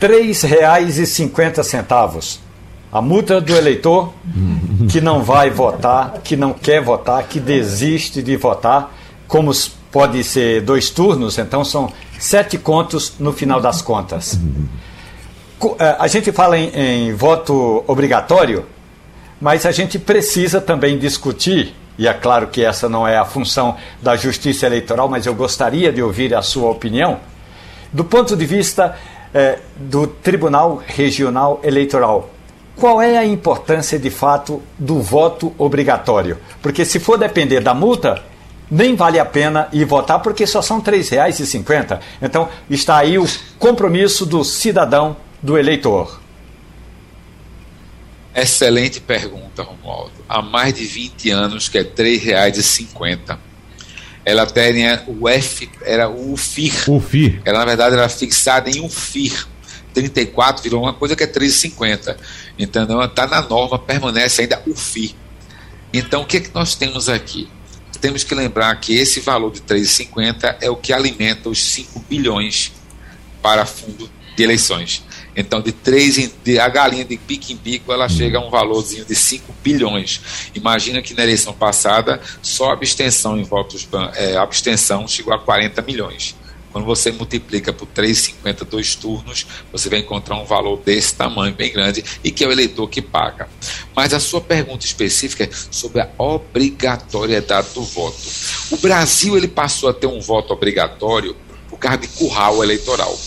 [0.00, 2.38] R$ 3,50.
[2.92, 4.12] A multa do eleitor
[4.90, 8.94] que não vai votar, que não quer votar, que desiste de votar,
[9.26, 9.50] como
[9.90, 14.38] pode ser dois turnos, então são sete contos no final das contas.
[15.78, 18.66] Eh, a gente fala em, em voto obrigatório,
[19.40, 23.76] mas a gente precisa também discutir, e é claro que essa não é a função
[24.02, 27.18] da justiça eleitoral, mas eu gostaria de ouvir a sua opinião,
[27.92, 28.96] do ponto de vista
[29.36, 32.30] é, do Tribunal Regional Eleitoral.
[32.74, 36.38] Qual é a importância de fato do voto obrigatório?
[36.62, 38.22] Porque se for depender da multa,
[38.70, 42.00] nem vale a pena ir votar porque só são R$ 3,50.
[42.22, 43.26] Então está aí o
[43.58, 46.18] compromisso do cidadão, do eleitor.
[48.34, 50.12] Excelente pergunta, Romualdo.
[50.26, 53.45] Há mais de 20 anos que é R$ 3,50
[54.26, 56.90] ela tinha o F, era o UFIR.
[56.90, 57.40] UFIR.
[57.44, 59.46] Ela, na verdade, era fixada em UFIR.
[59.94, 62.16] 34 virou uma coisa que é 3,50.
[62.58, 65.14] Então, está na norma, permanece ainda UFIR.
[65.92, 67.48] Então, o que, é que nós temos aqui?
[68.00, 72.72] Temos que lembrar que esse valor de 3,50 é o que alimenta os 5 bilhões
[73.40, 75.04] para fundo de eleições.
[75.36, 78.48] Então, de três em, de, a galinha de pique em pico, ela chega a um
[78.48, 80.50] valorzinho de 5 bilhões.
[80.54, 85.82] Imagina que na eleição passada, só a abstenção em votos, é, abstenção chegou a 40
[85.82, 86.34] milhões.
[86.72, 91.72] Quando você multiplica por 3,50 dois turnos, você vai encontrar um valor desse tamanho, bem
[91.72, 93.48] grande, e que é o eleitor que paga.
[93.94, 98.18] Mas a sua pergunta específica é sobre a obrigatoriedade do voto.
[98.70, 101.34] O Brasil ele passou a ter um voto obrigatório
[101.68, 103.18] por causa de curral eleitoral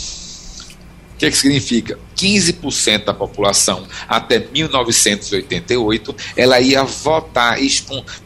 [1.19, 1.99] que, é que significa?
[2.15, 7.57] 15% da população até 1988 ela ia votar,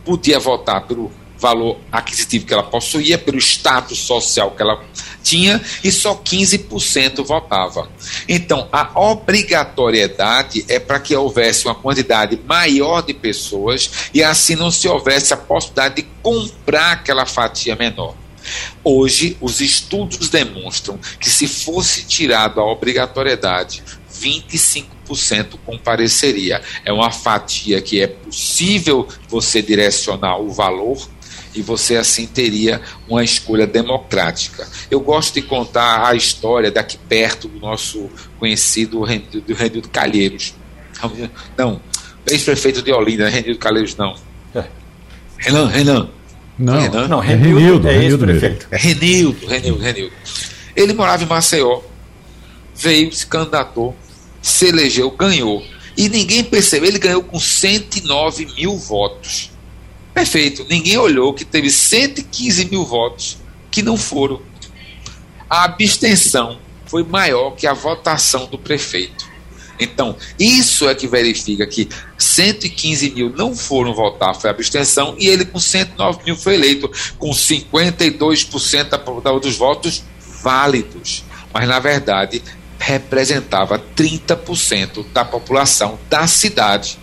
[0.05, 4.81] podia votar pelo valor aquisitivo que ela possuía, pelo status social que ela
[5.21, 7.89] tinha, e só 15% votava.
[8.29, 14.71] Então, a obrigatoriedade é para que houvesse uma quantidade maior de pessoas e assim não
[14.71, 18.22] se houvesse a possibilidade de comprar aquela fatia menor.
[18.83, 23.83] Hoje, os estudos demonstram que se fosse tirado a obrigatoriedade,
[24.21, 26.61] 25% compareceria.
[26.85, 30.97] É uma fatia que é possível você direcionar o valor
[31.55, 34.67] e você assim teria uma escolha democrática.
[34.89, 39.05] Eu gosto de contar a história daqui perto do nosso conhecido
[39.45, 40.55] do Renildo Calheiros.
[41.57, 41.81] Não,
[42.25, 44.15] ex-prefeito de Olinda, Renildo Calheiros não.
[44.55, 44.65] É.
[45.37, 46.09] Renan, Renan,
[46.57, 47.07] não, Renan?
[47.07, 48.67] não, é Renildo, é Renildo, prefeito.
[48.69, 50.13] É Renildo, Renildo, Renildo.
[50.75, 51.81] Ele morava em Maceió,
[52.75, 53.95] veio, se candidatou,
[54.41, 55.63] se elegeu, ganhou.
[55.95, 59.51] E ninguém percebeu, ele ganhou com 109 mil votos.
[60.13, 63.37] Perfeito, ninguém olhou que teve 115 mil votos
[63.71, 64.41] que não foram.
[65.49, 69.32] A abstenção foi maior que a votação do prefeito.
[69.83, 75.45] Então, isso é que verifica que 115 mil não foram votar, foi abstenção, e ele
[75.45, 80.03] com 109 mil foi eleito, com 52% dos votos
[80.41, 81.23] válidos.
[81.53, 82.41] Mas, na verdade,
[82.79, 86.97] representava 30% da população da cidade.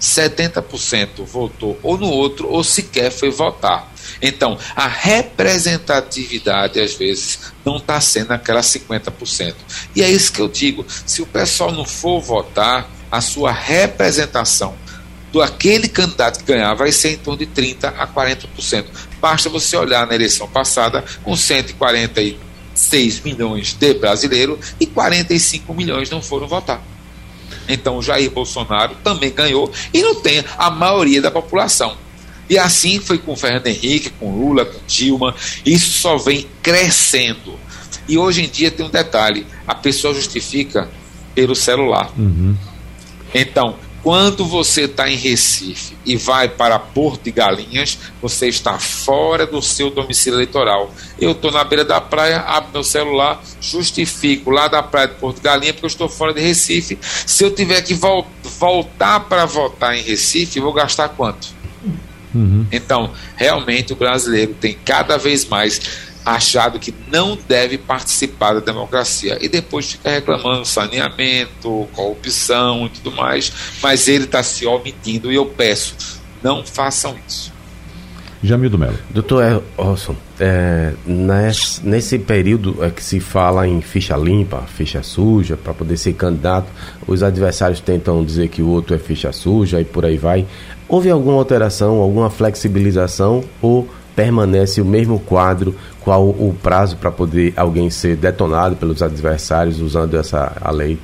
[0.00, 3.91] 70% votou ou no outro, ou sequer foi votar.
[4.20, 9.54] Então, a representatividade, às vezes, não está sendo aquela 50%.
[9.94, 14.74] E é isso que eu digo: se o pessoal não for votar, a sua representação
[15.32, 18.84] do aquele candidato que ganhar vai ser em torno de 30% a 40%.
[19.20, 26.22] Basta você olhar na eleição passada, com 146 milhões de brasileiros e 45 milhões não
[26.22, 26.82] foram votar.
[27.68, 31.96] Então, Jair Bolsonaro também ganhou e não tem a maioria da população.
[32.52, 35.34] E assim foi com Fernando Henrique, com Lula, com Dilma.
[35.64, 37.58] Isso só vem crescendo.
[38.06, 40.86] E hoje em dia tem um detalhe: a pessoa justifica
[41.34, 42.12] pelo celular.
[42.14, 42.54] Uhum.
[43.34, 49.46] Então, quando você está em Recife e vai para Porto de Galinhas, você está fora
[49.46, 50.92] do seu domicílio eleitoral.
[51.18, 55.36] Eu estou na beira da praia, abro meu celular, justifico lá da praia de Porto
[55.36, 56.98] de Galinhas porque eu estou fora de Recife.
[57.00, 58.26] Se eu tiver que vol
[58.60, 61.61] voltar para votar em Recife, vou gastar quanto?
[62.34, 62.66] Uhum.
[62.72, 65.80] Então, realmente o brasileiro tem cada vez mais
[66.24, 73.12] achado que não deve participar da democracia e depois fica reclamando saneamento, corrupção e tudo
[73.12, 73.52] mais,
[73.82, 77.52] mas ele está se omitindo e eu peço, não façam isso.
[78.44, 78.98] Jamildo Melo.
[79.08, 85.56] Doutor Orson, é, nesse, nesse período é que se fala em ficha limpa, ficha suja,
[85.56, 86.66] para poder ser candidato,
[87.06, 90.44] os adversários tentam dizer que o outro é ficha suja e por aí vai.
[90.92, 97.54] Houve alguma alteração, alguma flexibilização ou permanece o mesmo quadro, qual o prazo para poder
[97.56, 100.98] alguém ser detonado pelos adversários usando essa a lei?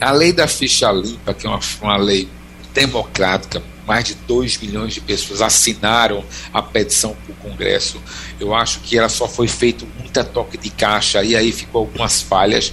[0.00, 2.28] A lei da ficha limpa, que é uma, uma lei
[2.72, 6.22] democrática, mais de 2 milhões de pessoas assinaram
[6.54, 8.00] a petição para o Congresso.
[8.38, 12.22] Eu acho que ela só foi feito muita toque de caixa e aí ficou algumas
[12.22, 12.72] falhas,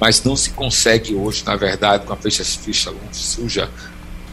[0.00, 3.70] mas não se consegue hoje, na verdade, com a ficha, ficha suja,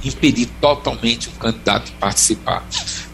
[0.03, 2.65] impedir totalmente um candidato de participar,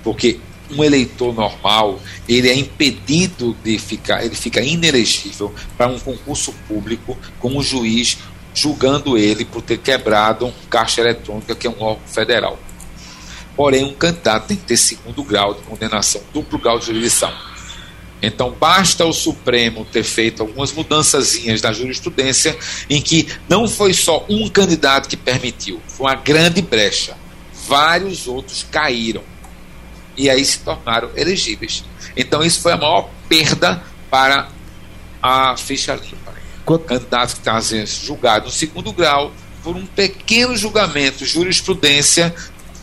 [0.04, 0.40] porque
[0.70, 7.18] um eleitor normal ele é impedido de ficar, ele fica inelegível para um concurso público
[7.40, 8.18] com o juiz
[8.54, 12.60] julgando ele por ter quebrado um caixa eletrônica que é um órgão federal.
[13.56, 17.32] Porém, um candidato tem que ter segundo grau de condenação, duplo grau de jurisdição.
[18.26, 22.58] Então, basta o Supremo ter feito algumas mudançazinhas na jurisprudência
[22.90, 27.18] em que não foi só um candidato que permitiu, foi uma grande brecha.
[27.68, 29.24] Vários outros caíram
[30.16, 31.84] e aí se tornaram elegíveis.
[32.16, 34.48] Então, isso foi a maior perda para
[35.22, 36.34] a ficha limpa.
[36.64, 36.86] Quanto...
[36.86, 42.34] Candidatos que estavam sendo julgados no segundo grau por um pequeno julgamento, jurisprudência,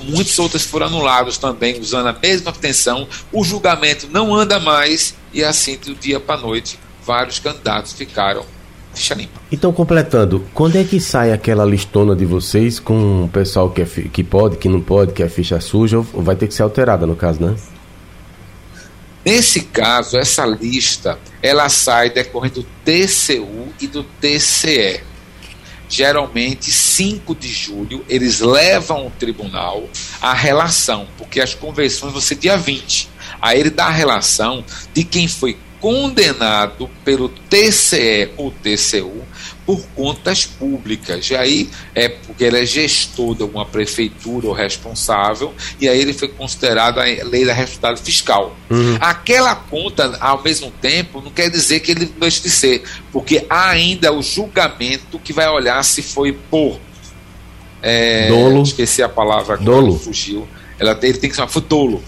[0.05, 3.07] muitos outros foram anulados também, usando a mesma abstenção.
[3.33, 8.45] O julgamento não anda mais e assim, do dia para a noite, vários candidatos ficaram
[8.95, 9.41] ficha limpa.
[9.51, 13.85] Então, completando, quando é que sai aquela listona de vocês com o pessoal que, é,
[13.85, 17.07] que pode, que não pode, que é ficha suja, ou vai ter que ser alterada
[17.07, 17.55] no caso, né?
[19.25, 25.03] Nesse caso, essa lista ela sai decorrendo do TCU e do TCE.
[25.91, 29.89] Geralmente, 5 de julho, eles levam ao tribunal
[30.23, 33.09] a relação, porque as convenções vão ser dia 20.
[33.43, 34.65] Aí ele dá a relação
[34.95, 39.27] de quem foi condenado pelo TCE ou TCU
[39.67, 41.31] por contas públicas.
[41.31, 46.13] E aí é porque ele é gestor de alguma prefeitura ou responsável, e aí ele
[46.13, 48.57] foi considerado a lei da responsabilidade fiscal.
[48.71, 48.97] Uhum.
[49.01, 52.83] Aquela conta, ao mesmo tempo, não quer dizer que ele deixe de ser,
[53.13, 56.79] porque há ainda o julgamento que vai olhar se foi por.
[57.83, 58.63] É, dolo.
[58.63, 59.99] Esqueci a palavra dolo.
[59.99, 60.47] fugiu.
[60.79, 62.03] Ela, ele tem que ser foi dolo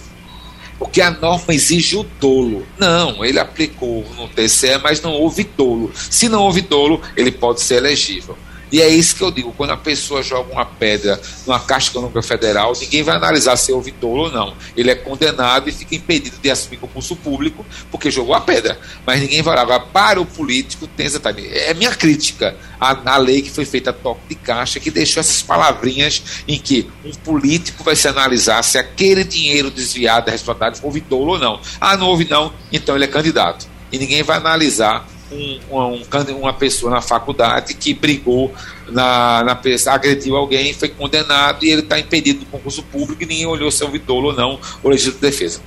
[0.83, 2.67] porque a norma exige o dolo.
[2.77, 5.93] Não, ele aplicou no TCE, mas não houve dolo.
[5.95, 8.37] Se não houve dolo, ele pode ser elegível.
[8.73, 12.23] E é isso que eu digo, quando a pessoa joga uma pedra numa Caixa Econômica
[12.23, 14.55] Federal, ninguém vai analisar se houve dolo ou não.
[14.75, 18.81] Ele é condenado e fica impedido de assumir concurso público porque jogou a pedra.
[19.07, 19.79] Mas ninguém vai lá.
[19.79, 21.55] para o político, tem exatamente.
[21.55, 25.21] É minha crítica à, à lei que foi feita a toque de caixa, que deixou
[25.21, 30.81] essas palavrinhas em que um político vai se analisar se aquele dinheiro desviado da responsabilidade
[30.83, 31.61] houve dolo ou não.
[31.79, 33.67] Ah, não houve não, então ele é candidato.
[33.93, 38.53] E ninguém vai analisar um, um, uma pessoa na faculdade que brigou,
[38.89, 39.61] na, na,
[39.93, 43.85] agrediu alguém, foi condenado e ele está impedido do concurso público e ninguém olhou se
[43.85, 45.61] é dolo ou não o legítimo de defesa.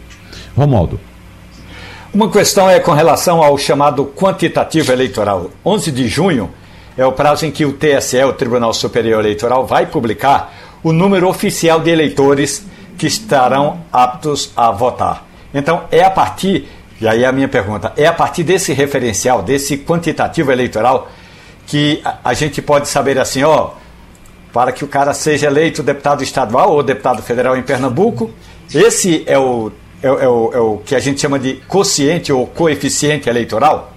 [0.56, 1.00] Romualdo.
[2.14, 5.52] Uma questão é com relação ao chamado quantitativo eleitoral.
[5.66, 6.50] 11 de junho
[6.98, 11.28] é o prazo em que o TSE, o Tribunal Superior Eleitoral, vai publicar o número
[11.28, 12.66] oficial de eleitores
[12.98, 15.26] que estarão aptos a votar.
[15.54, 16.68] Então, é a partir
[17.00, 21.12] e aí a minha pergunta, é a partir desse referencial, desse quantitativo eleitoral,
[21.68, 23.72] que a, gente pode saber assim, ó,
[24.54, 28.32] para que o cara seja eleito deputado estadual ou deputado federal em Pernambuco,
[28.74, 29.72] esse é o,
[30.02, 33.94] é, é o, é o que a gente chama de quociente ou coeficiente eleitoral?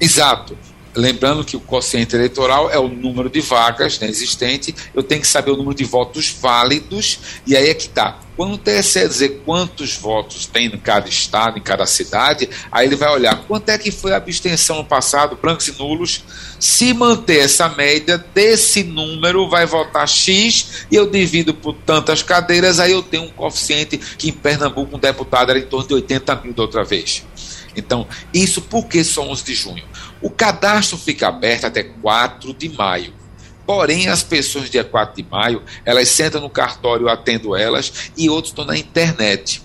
[0.00, 0.56] Exato.
[0.94, 5.26] Lembrando que o quociente eleitoral é o número de vagas né, existente, eu tenho que
[5.26, 8.20] saber o número de votos válidos, e aí é que está.
[8.36, 12.96] Quando o TSE dizer quantos votos tem em cada estado, em cada cidade, aí ele
[12.96, 16.24] vai olhar quanto é que foi a abstenção no passado, brancos e nulos.
[16.58, 22.80] Se manter essa média desse número, vai votar X e eu divido por tantas cadeiras,
[22.80, 26.34] aí eu tenho um coeficiente que em Pernambuco um deputado era em torno de 80
[26.36, 27.24] mil da outra vez.
[27.76, 29.84] Então, isso porque só 11 de junho?
[30.20, 33.12] O cadastro fica aberto até 4 de maio.
[33.66, 38.28] Porém, as pessoas dia 4 de maio, elas sentam no cartório, eu atendo elas, e
[38.28, 39.62] outros estão na internet.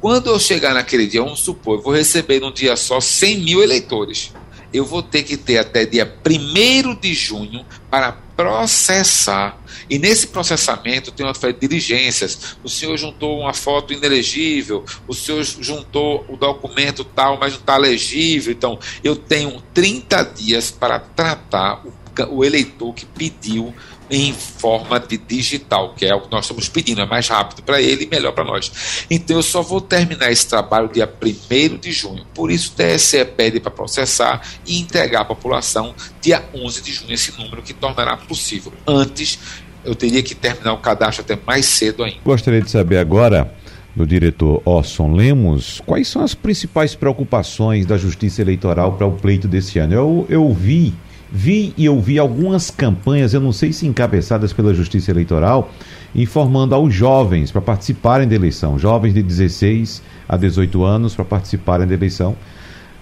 [0.00, 3.62] Quando eu chegar naquele dia, vamos supor, eu vou receber num dia só 100 mil
[3.62, 4.32] eleitores.
[4.72, 9.58] Eu vou ter que ter até dia 1 de junho para processar.
[9.88, 12.56] E nesse processamento tem uma de diligências.
[12.62, 17.76] O senhor juntou uma foto inelegível, o senhor juntou o documento tal, mas não está
[17.76, 18.52] legível.
[18.52, 23.74] Então, eu tenho 30 dias para tratar o o eleitor que pediu
[24.10, 27.80] em forma de digital, que é o que nós estamos pedindo, é mais rápido para
[27.80, 29.06] ele e melhor para nós.
[29.10, 32.24] Então eu só vou terminar esse trabalho dia 1 de junho.
[32.34, 37.12] Por isso o TSE pede para processar e entregar à população dia 11 de junho
[37.12, 38.72] esse número que tornará possível.
[38.86, 39.38] Antes
[39.84, 42.18] eu teria que terminar o cadastro até mais cedo ainda.
[42.24, 43.52] Gostaria de saber agora
[43.94, 49.46] do diretor Orson Lemos, quais são as principais preocupações da Justiça Eleitoral para o pleito
[49.46, 49.94] desse ano?
[49.94, 50.92] Eu, eu vi
[51.36, 55.68] Vi e ouvi algumas campanhas, eu não sei se encabeçadas pela Justiça Eleitoral,
[56.14, 61.88] informando aos jovens para participarem da eleição, jovens de 16 a 18 anos para participarem
[61.88, 62.36] da eleição.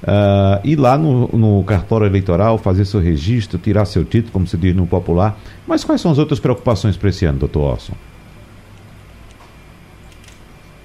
[0.02, 4.56] Uh, ir lá no, no, cartório eleitoral, fazer seu registro, tirar seu título, como se
[4.56, 5.38] diz no popular.
[5.66, 7.92] Mas quais são as outras preocupações para esse ano, doutor Orson?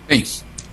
[0.05, 0.21] Bem,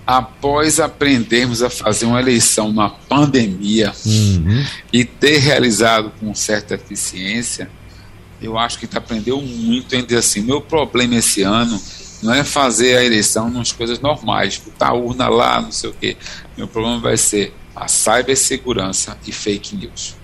[0.05, 4.63] após aprendermos a fazer uma eleição na pandemia uhum.
[4.93, 7.69] e ter realizado com certa eficiência,
[8.41, 11.81] eu acho que aprendeu muito em dizer assim, meu problema esse ano
[12.21, 15.93] não é fazer a eleição nas coisas normais, botar a urna lá, não sei o
[15.93, 16.17] quê.
[16.57, 20.15] Meu problema vai ser a cibersegurança e fake news.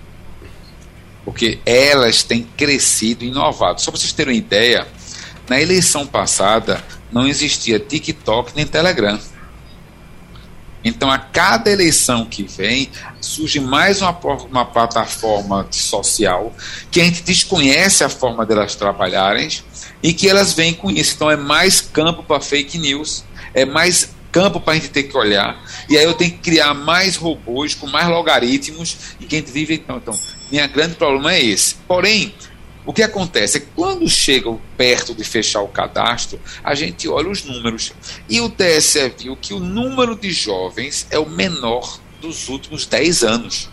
[1.26, 3.82] Porque elas têm crescido e inovado.
[3.82, 4.88] Só para vocês terem uma ideia,
[5.50, 9.20] na eleição passada não existia TikTok nem Telegram.
[10.84, 14.18] Então, a cada eleição que vem, surge mais uma,
[14.50, 16.54] uma plataforma social
[16.90, 19.50] que a gente desconhece a forma delas trabalharem
[20.02, 21.14] e que elas vêm com isso.
[21.16, 23.24] Então, é mais campo para fake news,
[23.54, 25.62] é mais campo para a gente ter que olhar.
[25.90, 29.52] E aí eu tenho que criar mais robôs com mais logaritmos e que a gente
[29.52, 29.76] vive.
[29.76, 30.18] Então, então
[30.50, 31.76] minha grande problema é esse.
[31.88, 32.34] Porém,
[32.86, 37.30] o que acontece é que quando chegam perto de fechar o cadastro, a gente olha
[37.30, 37.94] os números.
[38.28, 43.24] E o TSE viu que o número de jovens é o menor dos últimos 10
[43.24, 43.70] anos.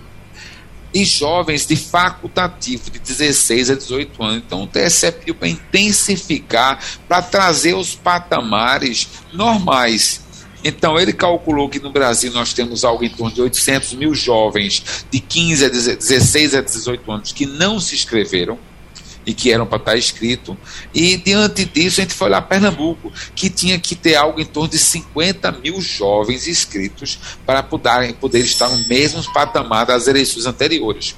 [0.92, 4.42] E jovens de facultativo de 16 a 18 anos.
[4.46, 10.26] Então o TSE pediu para intensificar, para trazer os patamares normais.
[10.64, 15.06] Então, ele calculou que no Brasil nós temos algo em torno de 800 mil jovens
[15.08, 18.58] de 15 a 16 a 18 anos que não se inscreveram
[19.28, 20.56] e que eram para estar escrito.
[20.94, 24.70] E diante disso, a gente foi lá Pernambuco, que tinha que ter algo em torno
[24.70, 31.14] de 50 mil jovens inscritos para poderem, poder estar no mesmo patamar das eleições anteriores.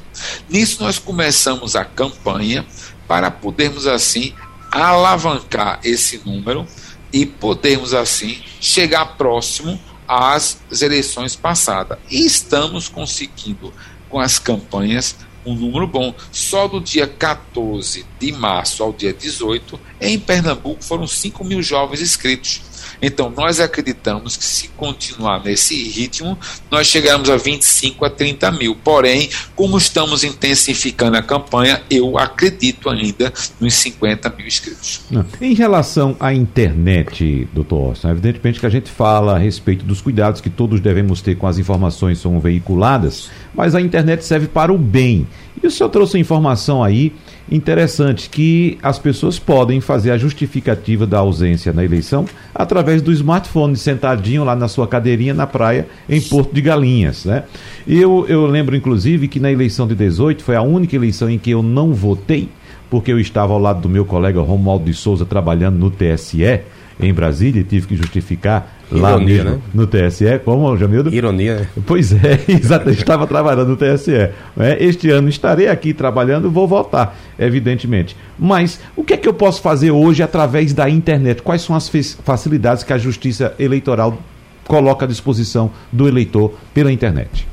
[0.48, 2.66] Nisso, nós começamos a campanha
[3.06, 4.34] para podermos, assim,
[4.72, 6.66] alavancar esse número
[7.12, 11.96] e podermos, assim, chegar próximo às eleições passadas.
[12.10, 13.72] E estamos conseguindo,
[14.08, 16.14] com as campanhas, um número bom.
[16.32, 22.00] Só do dia 14 de março ao dia 18, em Pernambuco foram 5 mil jovens
[22.00, 22.62] inscritos.
[23.02, 26.38] Então, nós acreditamos que se continuar nesse ritmo,
[26.70, 28.74] nós chegaremos a 25 a 30 mil.
[28.76, 35.02] Porém, como estamos intensificando a campanha, eu acredito ainda nos 50 mil inscritos.
[35.40, 40.40] Em relação à internet, doutor Orson, evidentemente que a gente fala a respeito dos cuidados
[40.40, 44.72] que todos devemos ter com as informações que são veiculadas, mas a internet serve para
[44.72, 45.26] o bem.
[45.62, 47.12] E o senhor trouxe informação aí
[47.50, 52.24] interessante que as pessoas podem fazer a justificativa da ausência na eleição
[52.54, 57.44] através do smartphone, sentadinho lá na sua cadeirinha na praia em Porto de Galinhas, né?
[57.86, 61.50] Eu, eu lembro inclusive que na eleição de 18 foi a única eleição em que
[61.50, 62.48] eu não votei,
[62.88, 66.60] porque eu estava ao lado do meu colega Romualdo de Souza trabalhando no TSE
[67.06, 69.60] em Brasília e tive que justificar lá Ironia, mesmo, né?
[69.72, 71.14] no TSE, como, Jamildo?
[71.14, 71.68] Ironia, né?
[71.86, 74.12] Pois é, exatamente, estava trabalhando no TSE.
[74.12, 74.32] É,
[74.80, 78.16] este ano estarei aqui trabalhando, vou voltar, evidentemente.
[78.38, 81.42] Mas o que é que eu posso fazer hoje através da internet?
[81.42, 81.88] Quais são as
[82.24, 84.18] facilidades que a Justiça Eleitoral
[84.66, 87.46] coloca à disposição do eleitor pela internet?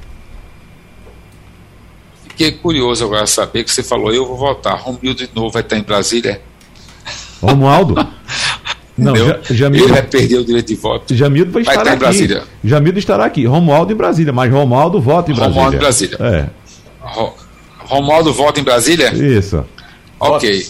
[2.38, 4.80] Fiquei curioso agora saber que você falou, eu vou votar.
[4.80, 6.40] Romildo de novo vai estar em Brasília?
[7.42, 7.96] Romualdo?
[8.98, 9.14] Não,
[9.52, 11.16] Jamildo, ele vai perder o direito de voto.
[11.16, 12.44] Jamildo vai, vai estar, estar em Brasília.
[12.64, 13.46] Jamildo estará aqui.
[13.46, 15.54] Romualdo em Brasília, mas Romualdo vota em Brasília.
[15.54, 16.18] Romualdo em Brasília.
[16.20, 16.50] É.
[17.86, 19.14] Romualdo vota em Brasília?
[19.14, 19.64] Isso.
[20.20, 20.68] Ok.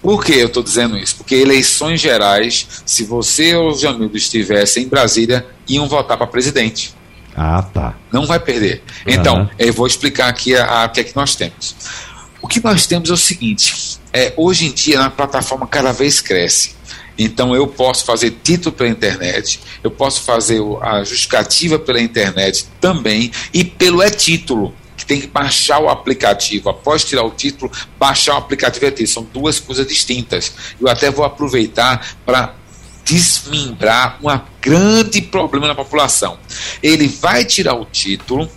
[0.00, 1.16] Por que eu estou dizendo isso?
[1.16, 6.94] Porque eleições gerais, se você ou o Jamildo estivessem em Brasília, iam votar para presidente.
[7.36, 7.94] Ah, tá.
[8.12, 8.82] Não vai perder.
[9.06, 9.48] Então, uhum.
[9.58, 11.74] eu vou explicar aqui o que é que nós temos.
[12.40, 16.20] O que nós temos é o seguinte: é, hoje em dia, na plataforma cada vez
[16.20, 16.74] cresce.
[17.18, 23.30] Então eu posso fazer título pela internet, eu posso fazer a justificativa pela internet também
[23.52, 26.70] e pelo e-título que tem que baixar o aplicativo.
[26.70, 29.08] Após tirar o título, baixar o aplicativo e-título.
[29.08, 30.52] São duas coisas distintas.
[30.80, 32.54] Eu até vou aproveitar para
[33.04, 36.38] desmembrar um grande problema na população.
[36.82, 38.48] Ele vai tirar o título,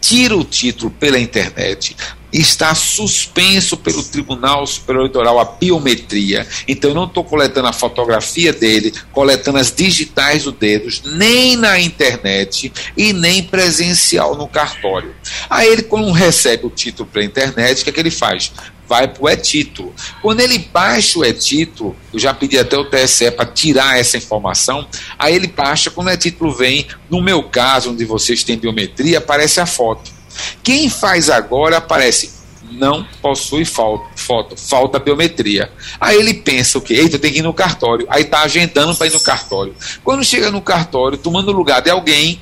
[0.00, 1.96] tira o título pela internet,
[2.32, 6.46] está suspenso pelo Tribunal Superior Eleitoral a biometria.
[6.66, 11.80] Então eu não estou coletando a fotografia dele, coletando as digitais do dedos, nem na
[11.80, 15.14] internet e nem presencial no cartório.
[15.48, 18.52] Aí ele, quando recebe o título pela internet, o que, é que ele faz?
[18.90, 19.94] vai para o e-título.
[20.20, 24.84] Quando ele baixa o e-título, eu já pedi até o TSE para tirar essa informação,
[25.16, 29.60] aí ele baixa, quando o e-título vem, no meu caso, onde vocês têm biometria, aparece
[29.60, 30.10] a foto.
[30.62, 32.40] Quem faz agora aparece
[32.72, 34.08] não possui foto,
[34.56, 35.70] falta biometria.
[36.00, 36.94] Aí ele pensa o quê?
[36.94, 38.06] Eita, tem que ir no cartório.
[38.08, 39.74] Aí está agendando para ir no cartório.
[40.04, 42.40] Quando chega no cartório, tomando lugar de alguém,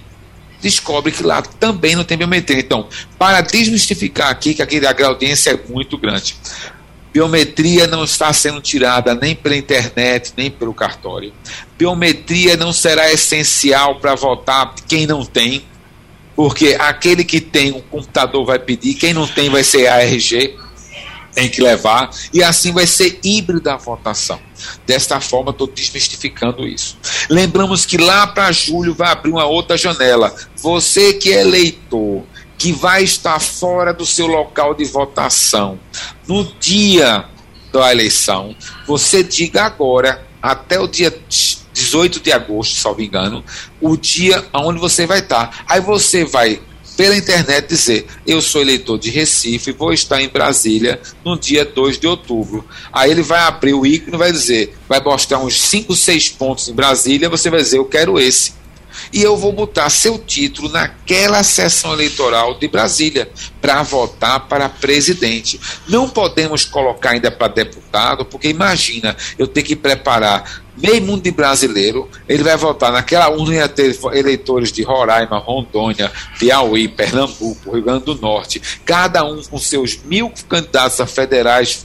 [0.61, 2.61] descobre que lá também não tem biometria.
[2.61, 2.87] Então,
[3.19, 6.37] para desmistificar aqui que aquele, a audiência é muito grande.
[7.13, 11.33] Biometria não está sendo tirada nem pela internet, nem pelo cartório.
[11.79, 15.65] Biometria não será essencial para votar quem não tem
[16.39, 20.57] porque aquele que tem um computador vai pedir, quem não tem vai ser ARG,
[21.35, 24.39] tem que levar, e assim vai ser híbrida a votação.
[24.87, 26.97] Desta forma, estou desmistificando isso.
[27.29, 30.33] Lembramos que lá para julho vai abrir uma outra janela.
[30.55, 32.23] Você que é eleitor,
[32.57, 35.77] que vai estar fora do seu local de votação,
[36.29, 37.25] no dia
[37.73, 38.55] da eleição,
[38.87, 41.11] você diga agora, até o dia
[41.79, 43.45] 18 de agosto, salvo engano,
[43.81, 45.65] o dia onde você vai estar.
[45.69, 46.61] Aí você vai
[46.97, 51.99] pela internet dizer: Eu sou eleitor de Recife, vou estar em Brasília no dia 2
[51.99, 52.65] de outubro.
[52.93, 56.75] Aí ele vai abrir o ícone vai dizer: vai mostrar uns 5, 6 pontos em
[56.75, 58.58] Brasília, você vai dizer: Eu quero esse
[59.13, 63.31] e eu vou botar seu título naquela sessão eleitoral de Brasília
[63.61, 65.61] para votar para presidente.
[65.89, 71.31] Não podemos colocar ainda para deputado, porque imagina eu ter que preparar meio mundo de
[71.31, 77.83] brasileiro, ele vai votar naquela urna ia ter eleitores de Roraima, Rondônia, Piauí, Pernambuco, Rio
[77.83, 81.85] Grande do Norte, cada um com seus mil candidatos a federais,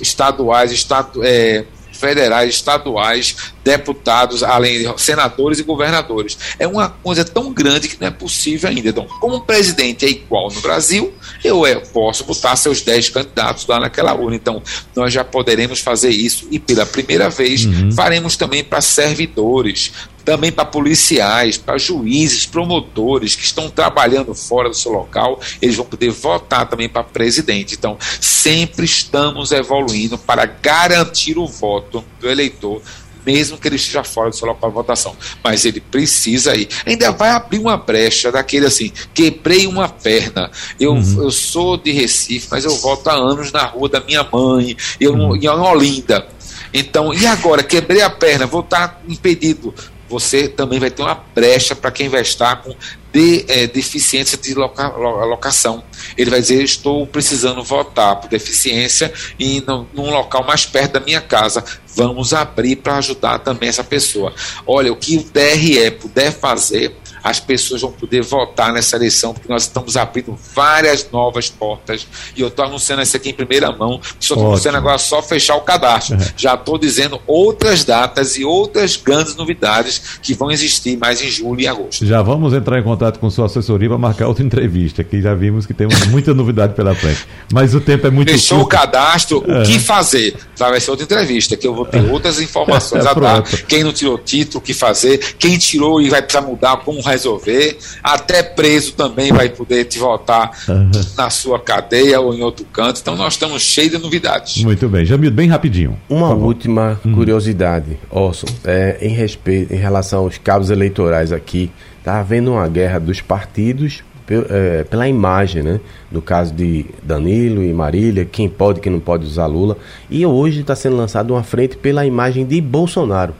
[0.00, 1.64] estaduais, estado, é,
[2.00, 6.36] federais, estaduais, deputados, além de senadores e governadores.
[6.58, 8.88] É uma coisa tão grande que não é possível ainda.
[8.88, 13.66] Então, como o presidente é igual no Brasil, eu é, posso botar seus 10 candidatos
[13.66, 14.36] lá naquela urna.
[14.36, 14.62] Então,
[14.94, 17.92] nós já poderemos fazer isso e pela primeira vez uhum.
[17.92, 19.92] faremos também para servidores,
[20.24, 25.86] também para policiais, para juízes, promotores que estão trabalhando fora do seu local, eles vão
[25.86, 27.74] poder votar também para presidente.
[27.74, 32.82] Então, sempre estamos evoluindo para garantir o voto do eleitor
[33.24, 35.16] mesmo que ele esteja fora do seu local de votação.
[35.42, 36.68] Mas ele precisa ir.
[36.86, 40.50] Ainda vai abrir uma brecha daquele assim: quebrei uma perna.
[40.78, 41.22] Eu, uhum.
[41.22, 45.12] eu sou de Recife, mas eu voto há anos na rua da minha mãe, eu,
[45.12, 45.36] uhum.
[45.36, 46.26] em Olinda.
[46.72, 47.62] Então, e agora?
[47.62, 49.74] Quebrei a perna, vou estar impedido
[50.10, 52.74] você também vai ter uma brecha para quem vai estar com
[53.12, 55.82] de, é, deficiência de loca, locação.
[56.16, 61.00] Ele vai dizer: Estou precisando votar por deficiência e no, num local mais perto da
[61.00, 61.64] minha casa.
[61.94, 64.32] Vamos abrir para ajudar também essa pessoa.
[64.66, 69.50] Olha, o que o TRE puder fazer as pessoas vão poder votar nessa eleição, porque
[69.50, 72.06] nós estamos abrindo várias novas portas.
[72.36, 74.00] E eu estou anunciando isso aqui em primeira mão.
[74.18, 76.16] Estou anunciando agora só fechar o cadastro.
[76.16, 76.24] Uhum.
[76.36, 81.60] Já estou dizendo outras datas e outras grandes novidades que vão existir mais em julho
[81.60, 82.04] e agosto.
[82.04, 85.66] Já vamos entrar em contato com sua assessoria para marcar outra entrevista, que já vimos
[85.66, 87.26] que temos muita novidade pela frente.
[87.52, 88.66] Mas o tempo é muito Fechou curto.
[88.66, 90.36] o cadastro, o que fazer?
[90.56, 93.42] Vai ser outra entrevista, que eu vou ter outras informações a dar.
[93.66, 97.78] Quem não tirou título, o que fazer, quem tirou e vai precisar mudar, como resolver.
[98.02, 100.90] Até preso também vai poder te voltar uhum.
[101.16, 103.00] na sua cadeia ou em outro canto.
[103.00, 104.62] Então nós estamos cheios de novidades.
[104.62, 105.04] Muito bem.
[105.04, 105.98] Jamil, bem rapidinho.
[106.08, 107.14] Uma última uhum.
[107.14, 112.98] curiosidade, Orson, é, em respeito, em relação aos cabos eleitorais aqui, está havendo uma guerra
[112.98, 114.02] dos partidos
[114.48, 115.80] é, pela imagem, né?
[116.10, 119.76] Do caso de Danilo e Marília, quem pode, quem não pode usar Lula.
[120.08, 123.34] E hoje está sendo lançado uma frente pela imagem de Bolsonaro.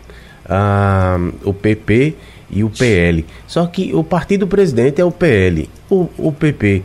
[0.45, 2.17] Ah, o PP
[2.51, 3.25] e o PL.
[3.47, 5.69] Só que o partido presidente é o PL.
[5.89, 6.83] O, o PP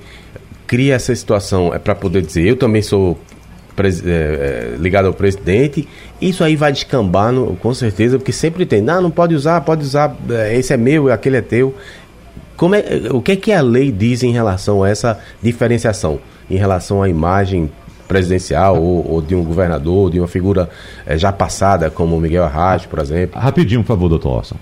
[0.67, 3.17] cria essa situação é para poder dizer, eu também sou
[3.77, 5.87] é, é, ligado ao presidente,
[6.21, 9.83] isso aí vai descambar no, com certeza, porque sempre tem, não, não pode usar, pode
[9.83, 11.75] usar, é, esse é meu, aquele é teu.
[12.55, 16.55] Como é, o que é que a lei diz em relação a essa diferenciação, em
[16.55, 17.69] relação à imagem
[18.07, 20.69] presidencial ou, ou de um governador, de uma figura
[21.05, 23.39] é, já passada, como Miguel Arraes, por exemplo?
[23.39, 24.55] Rapidinho, por favor, doutor Orson.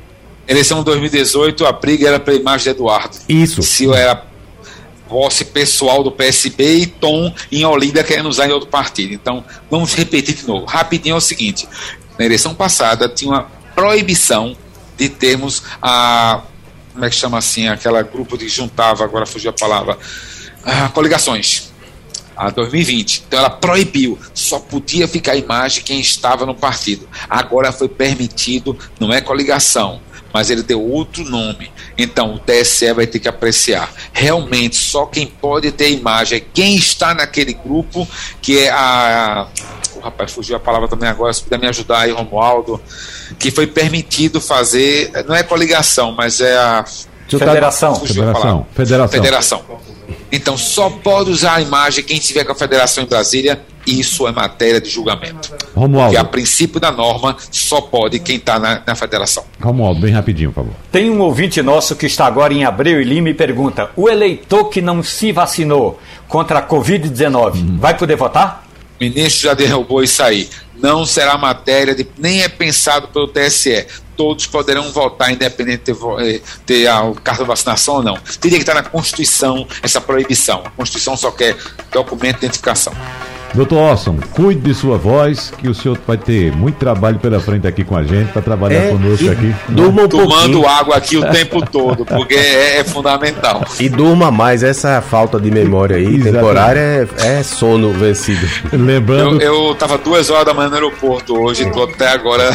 [0.48, 3.18] Eleição de 2018, a briga era pela imagem de Eduardo.
[3.30, 3.64] Isso.
[3.64, 4.26] Se eu era
[5.14, 9.14] posse pessoal do PSB e Tom em Olinda querendo usar em outro partido.
[9.14, 10.66] Então, vamos repetir de novo.
[10.66, 11.68] Rapidinho é o seguinte:
[12.18, 14.58] na eleição passada tinha uma proibição
[14.98, 16.42] de termos a.
[16.94, 17.68] Como é que chama assim?
[17.68, 19.98] Aquela grupo que juntava, agora fugiu a palavra.
[20.64, 21.72] A coligações.
[22.36, 23.26] A 2020.
[23.28, 27.08] Então ela proibiu, só podia ficar a imagem quem estava no partido.
[27.30, 30.02] Agora foi permitido, não é coligação,
[30.34, 31.72] mas ele deu outro nome.
[31.98, 33.94] Então o TSE vai ter que apreciar.
[34.12, 38.08] Realmente, só quem pode ter imagem é quem está naquele grupo,
[38.42, 39.48] que é a.
[39.96, 42.82] O rapaz fugiu a palavra também agora, se puder me ajudar aí, Romualdo.
[43.38, 45.12] Que foi permitido fazer.
[45.28, 46.84] Não é coligação, mas é a.
[47.30, 47.96] Federação.
[47.96, 48.68] Federação.
[48.74, 49.10] Federação.
[49.10, 49.64] Federação.
[50.32, 53.62] Então só pode usar a imagem quem estiver com a federação em Brasília.
[53.86, 55.54] Isso é matéria de julgamento.
[55.76, 56.12] Romualdo.
[56.12, 59.44] Que a princípio da norma só pode quem está na, na federação.
[59.62, 60.76] Romualdo, bem rapidinho, por favor.
[60.92, 64.70] Tem um ouvinte nosso que está agora em Abreu e Lima e pergunta: o eleitor
[64.70, 67.78] que não se vacinou contra a Covid-19 uhum.
[67.78, 68.66] vai poder votar?
[69.00, 70.50] O ministro já derrubou isso aí.
[70.82, 72.08] Não será matéria de.
[72.18, 77.16] nem é pensado pelo TSE todos poderão votar, independente de ter, eh, ter a, o
[77.16, 78.18] cartão de vacinação ou não.
[78.40, 80.62] Teria que estar na Constituição essa proibição.
[80.66, 81.58] A Constituição só quer
[81.92, 82.94] documento de identificação.
[83.54, 87.68] Doutor Orson, cuide de sua voz, que o senhor vai ter muito trabalho pela frente
[87.68, 89.54] aqui com a gente, para trabalhar é, conosco aqui.
[89.70, 93.64] Durma um Tomando água aqui o tempo todo, porque é, é, fundamental.
[93.80, 98.48] E durma mais, essa falta de memória aí, temporária, é, é, sono vencido.
[98.74, 99.40] Lembrando...
[99.40, 102.50] Eu, eu tava duas horas da manhã no aeroporto hoje, estou até agora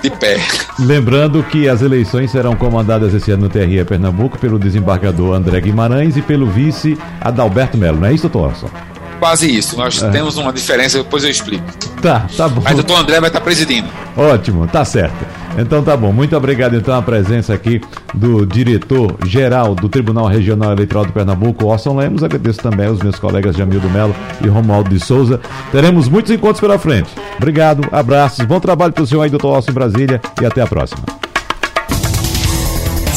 [0.00, 0.40] de pé.
[0.78, 6.16] Lembrando que as eleições serão comandadas esse ano no TRE Pernambuco pelo desembargador André Guimarães
[6.16, 8.91] e pelo vice Adalberto Melo, não é isso, doutor Orson?
[9.22, 9.76] Quase isso.
[9.76, 10.10] Nós é.
[10.10, 11.64] temos uma diferença, depois eu explico.
[12.02, 12.60] Tá, tá bom.
[12.60, 13.88] Mas o doutor André vai estar presidindo.
[14.16, 15.24] Ótimo, tá certo.
[15.56, 16.12] Então tá bom.
[16.12, 17.80] Muito obrigado então a presença aqui
[18.12, 22.24] do diretor geral do Tribunal Regional Eleitoral do Pernambuco, Orson Lemos.
[22.24, 24.14] Agradeço também aos meus colegas Jamildo Melo
[24.44, 25.40] e Romualdo de Souza.
[25.70, 27.10] Teremos muitos encontros pela frente.
[27.36, 30.66] Obrigado, abraços, bom trabalho para o senhor aí, doutor Orson em Brasília e até a
[30.66, 31.21] próxima.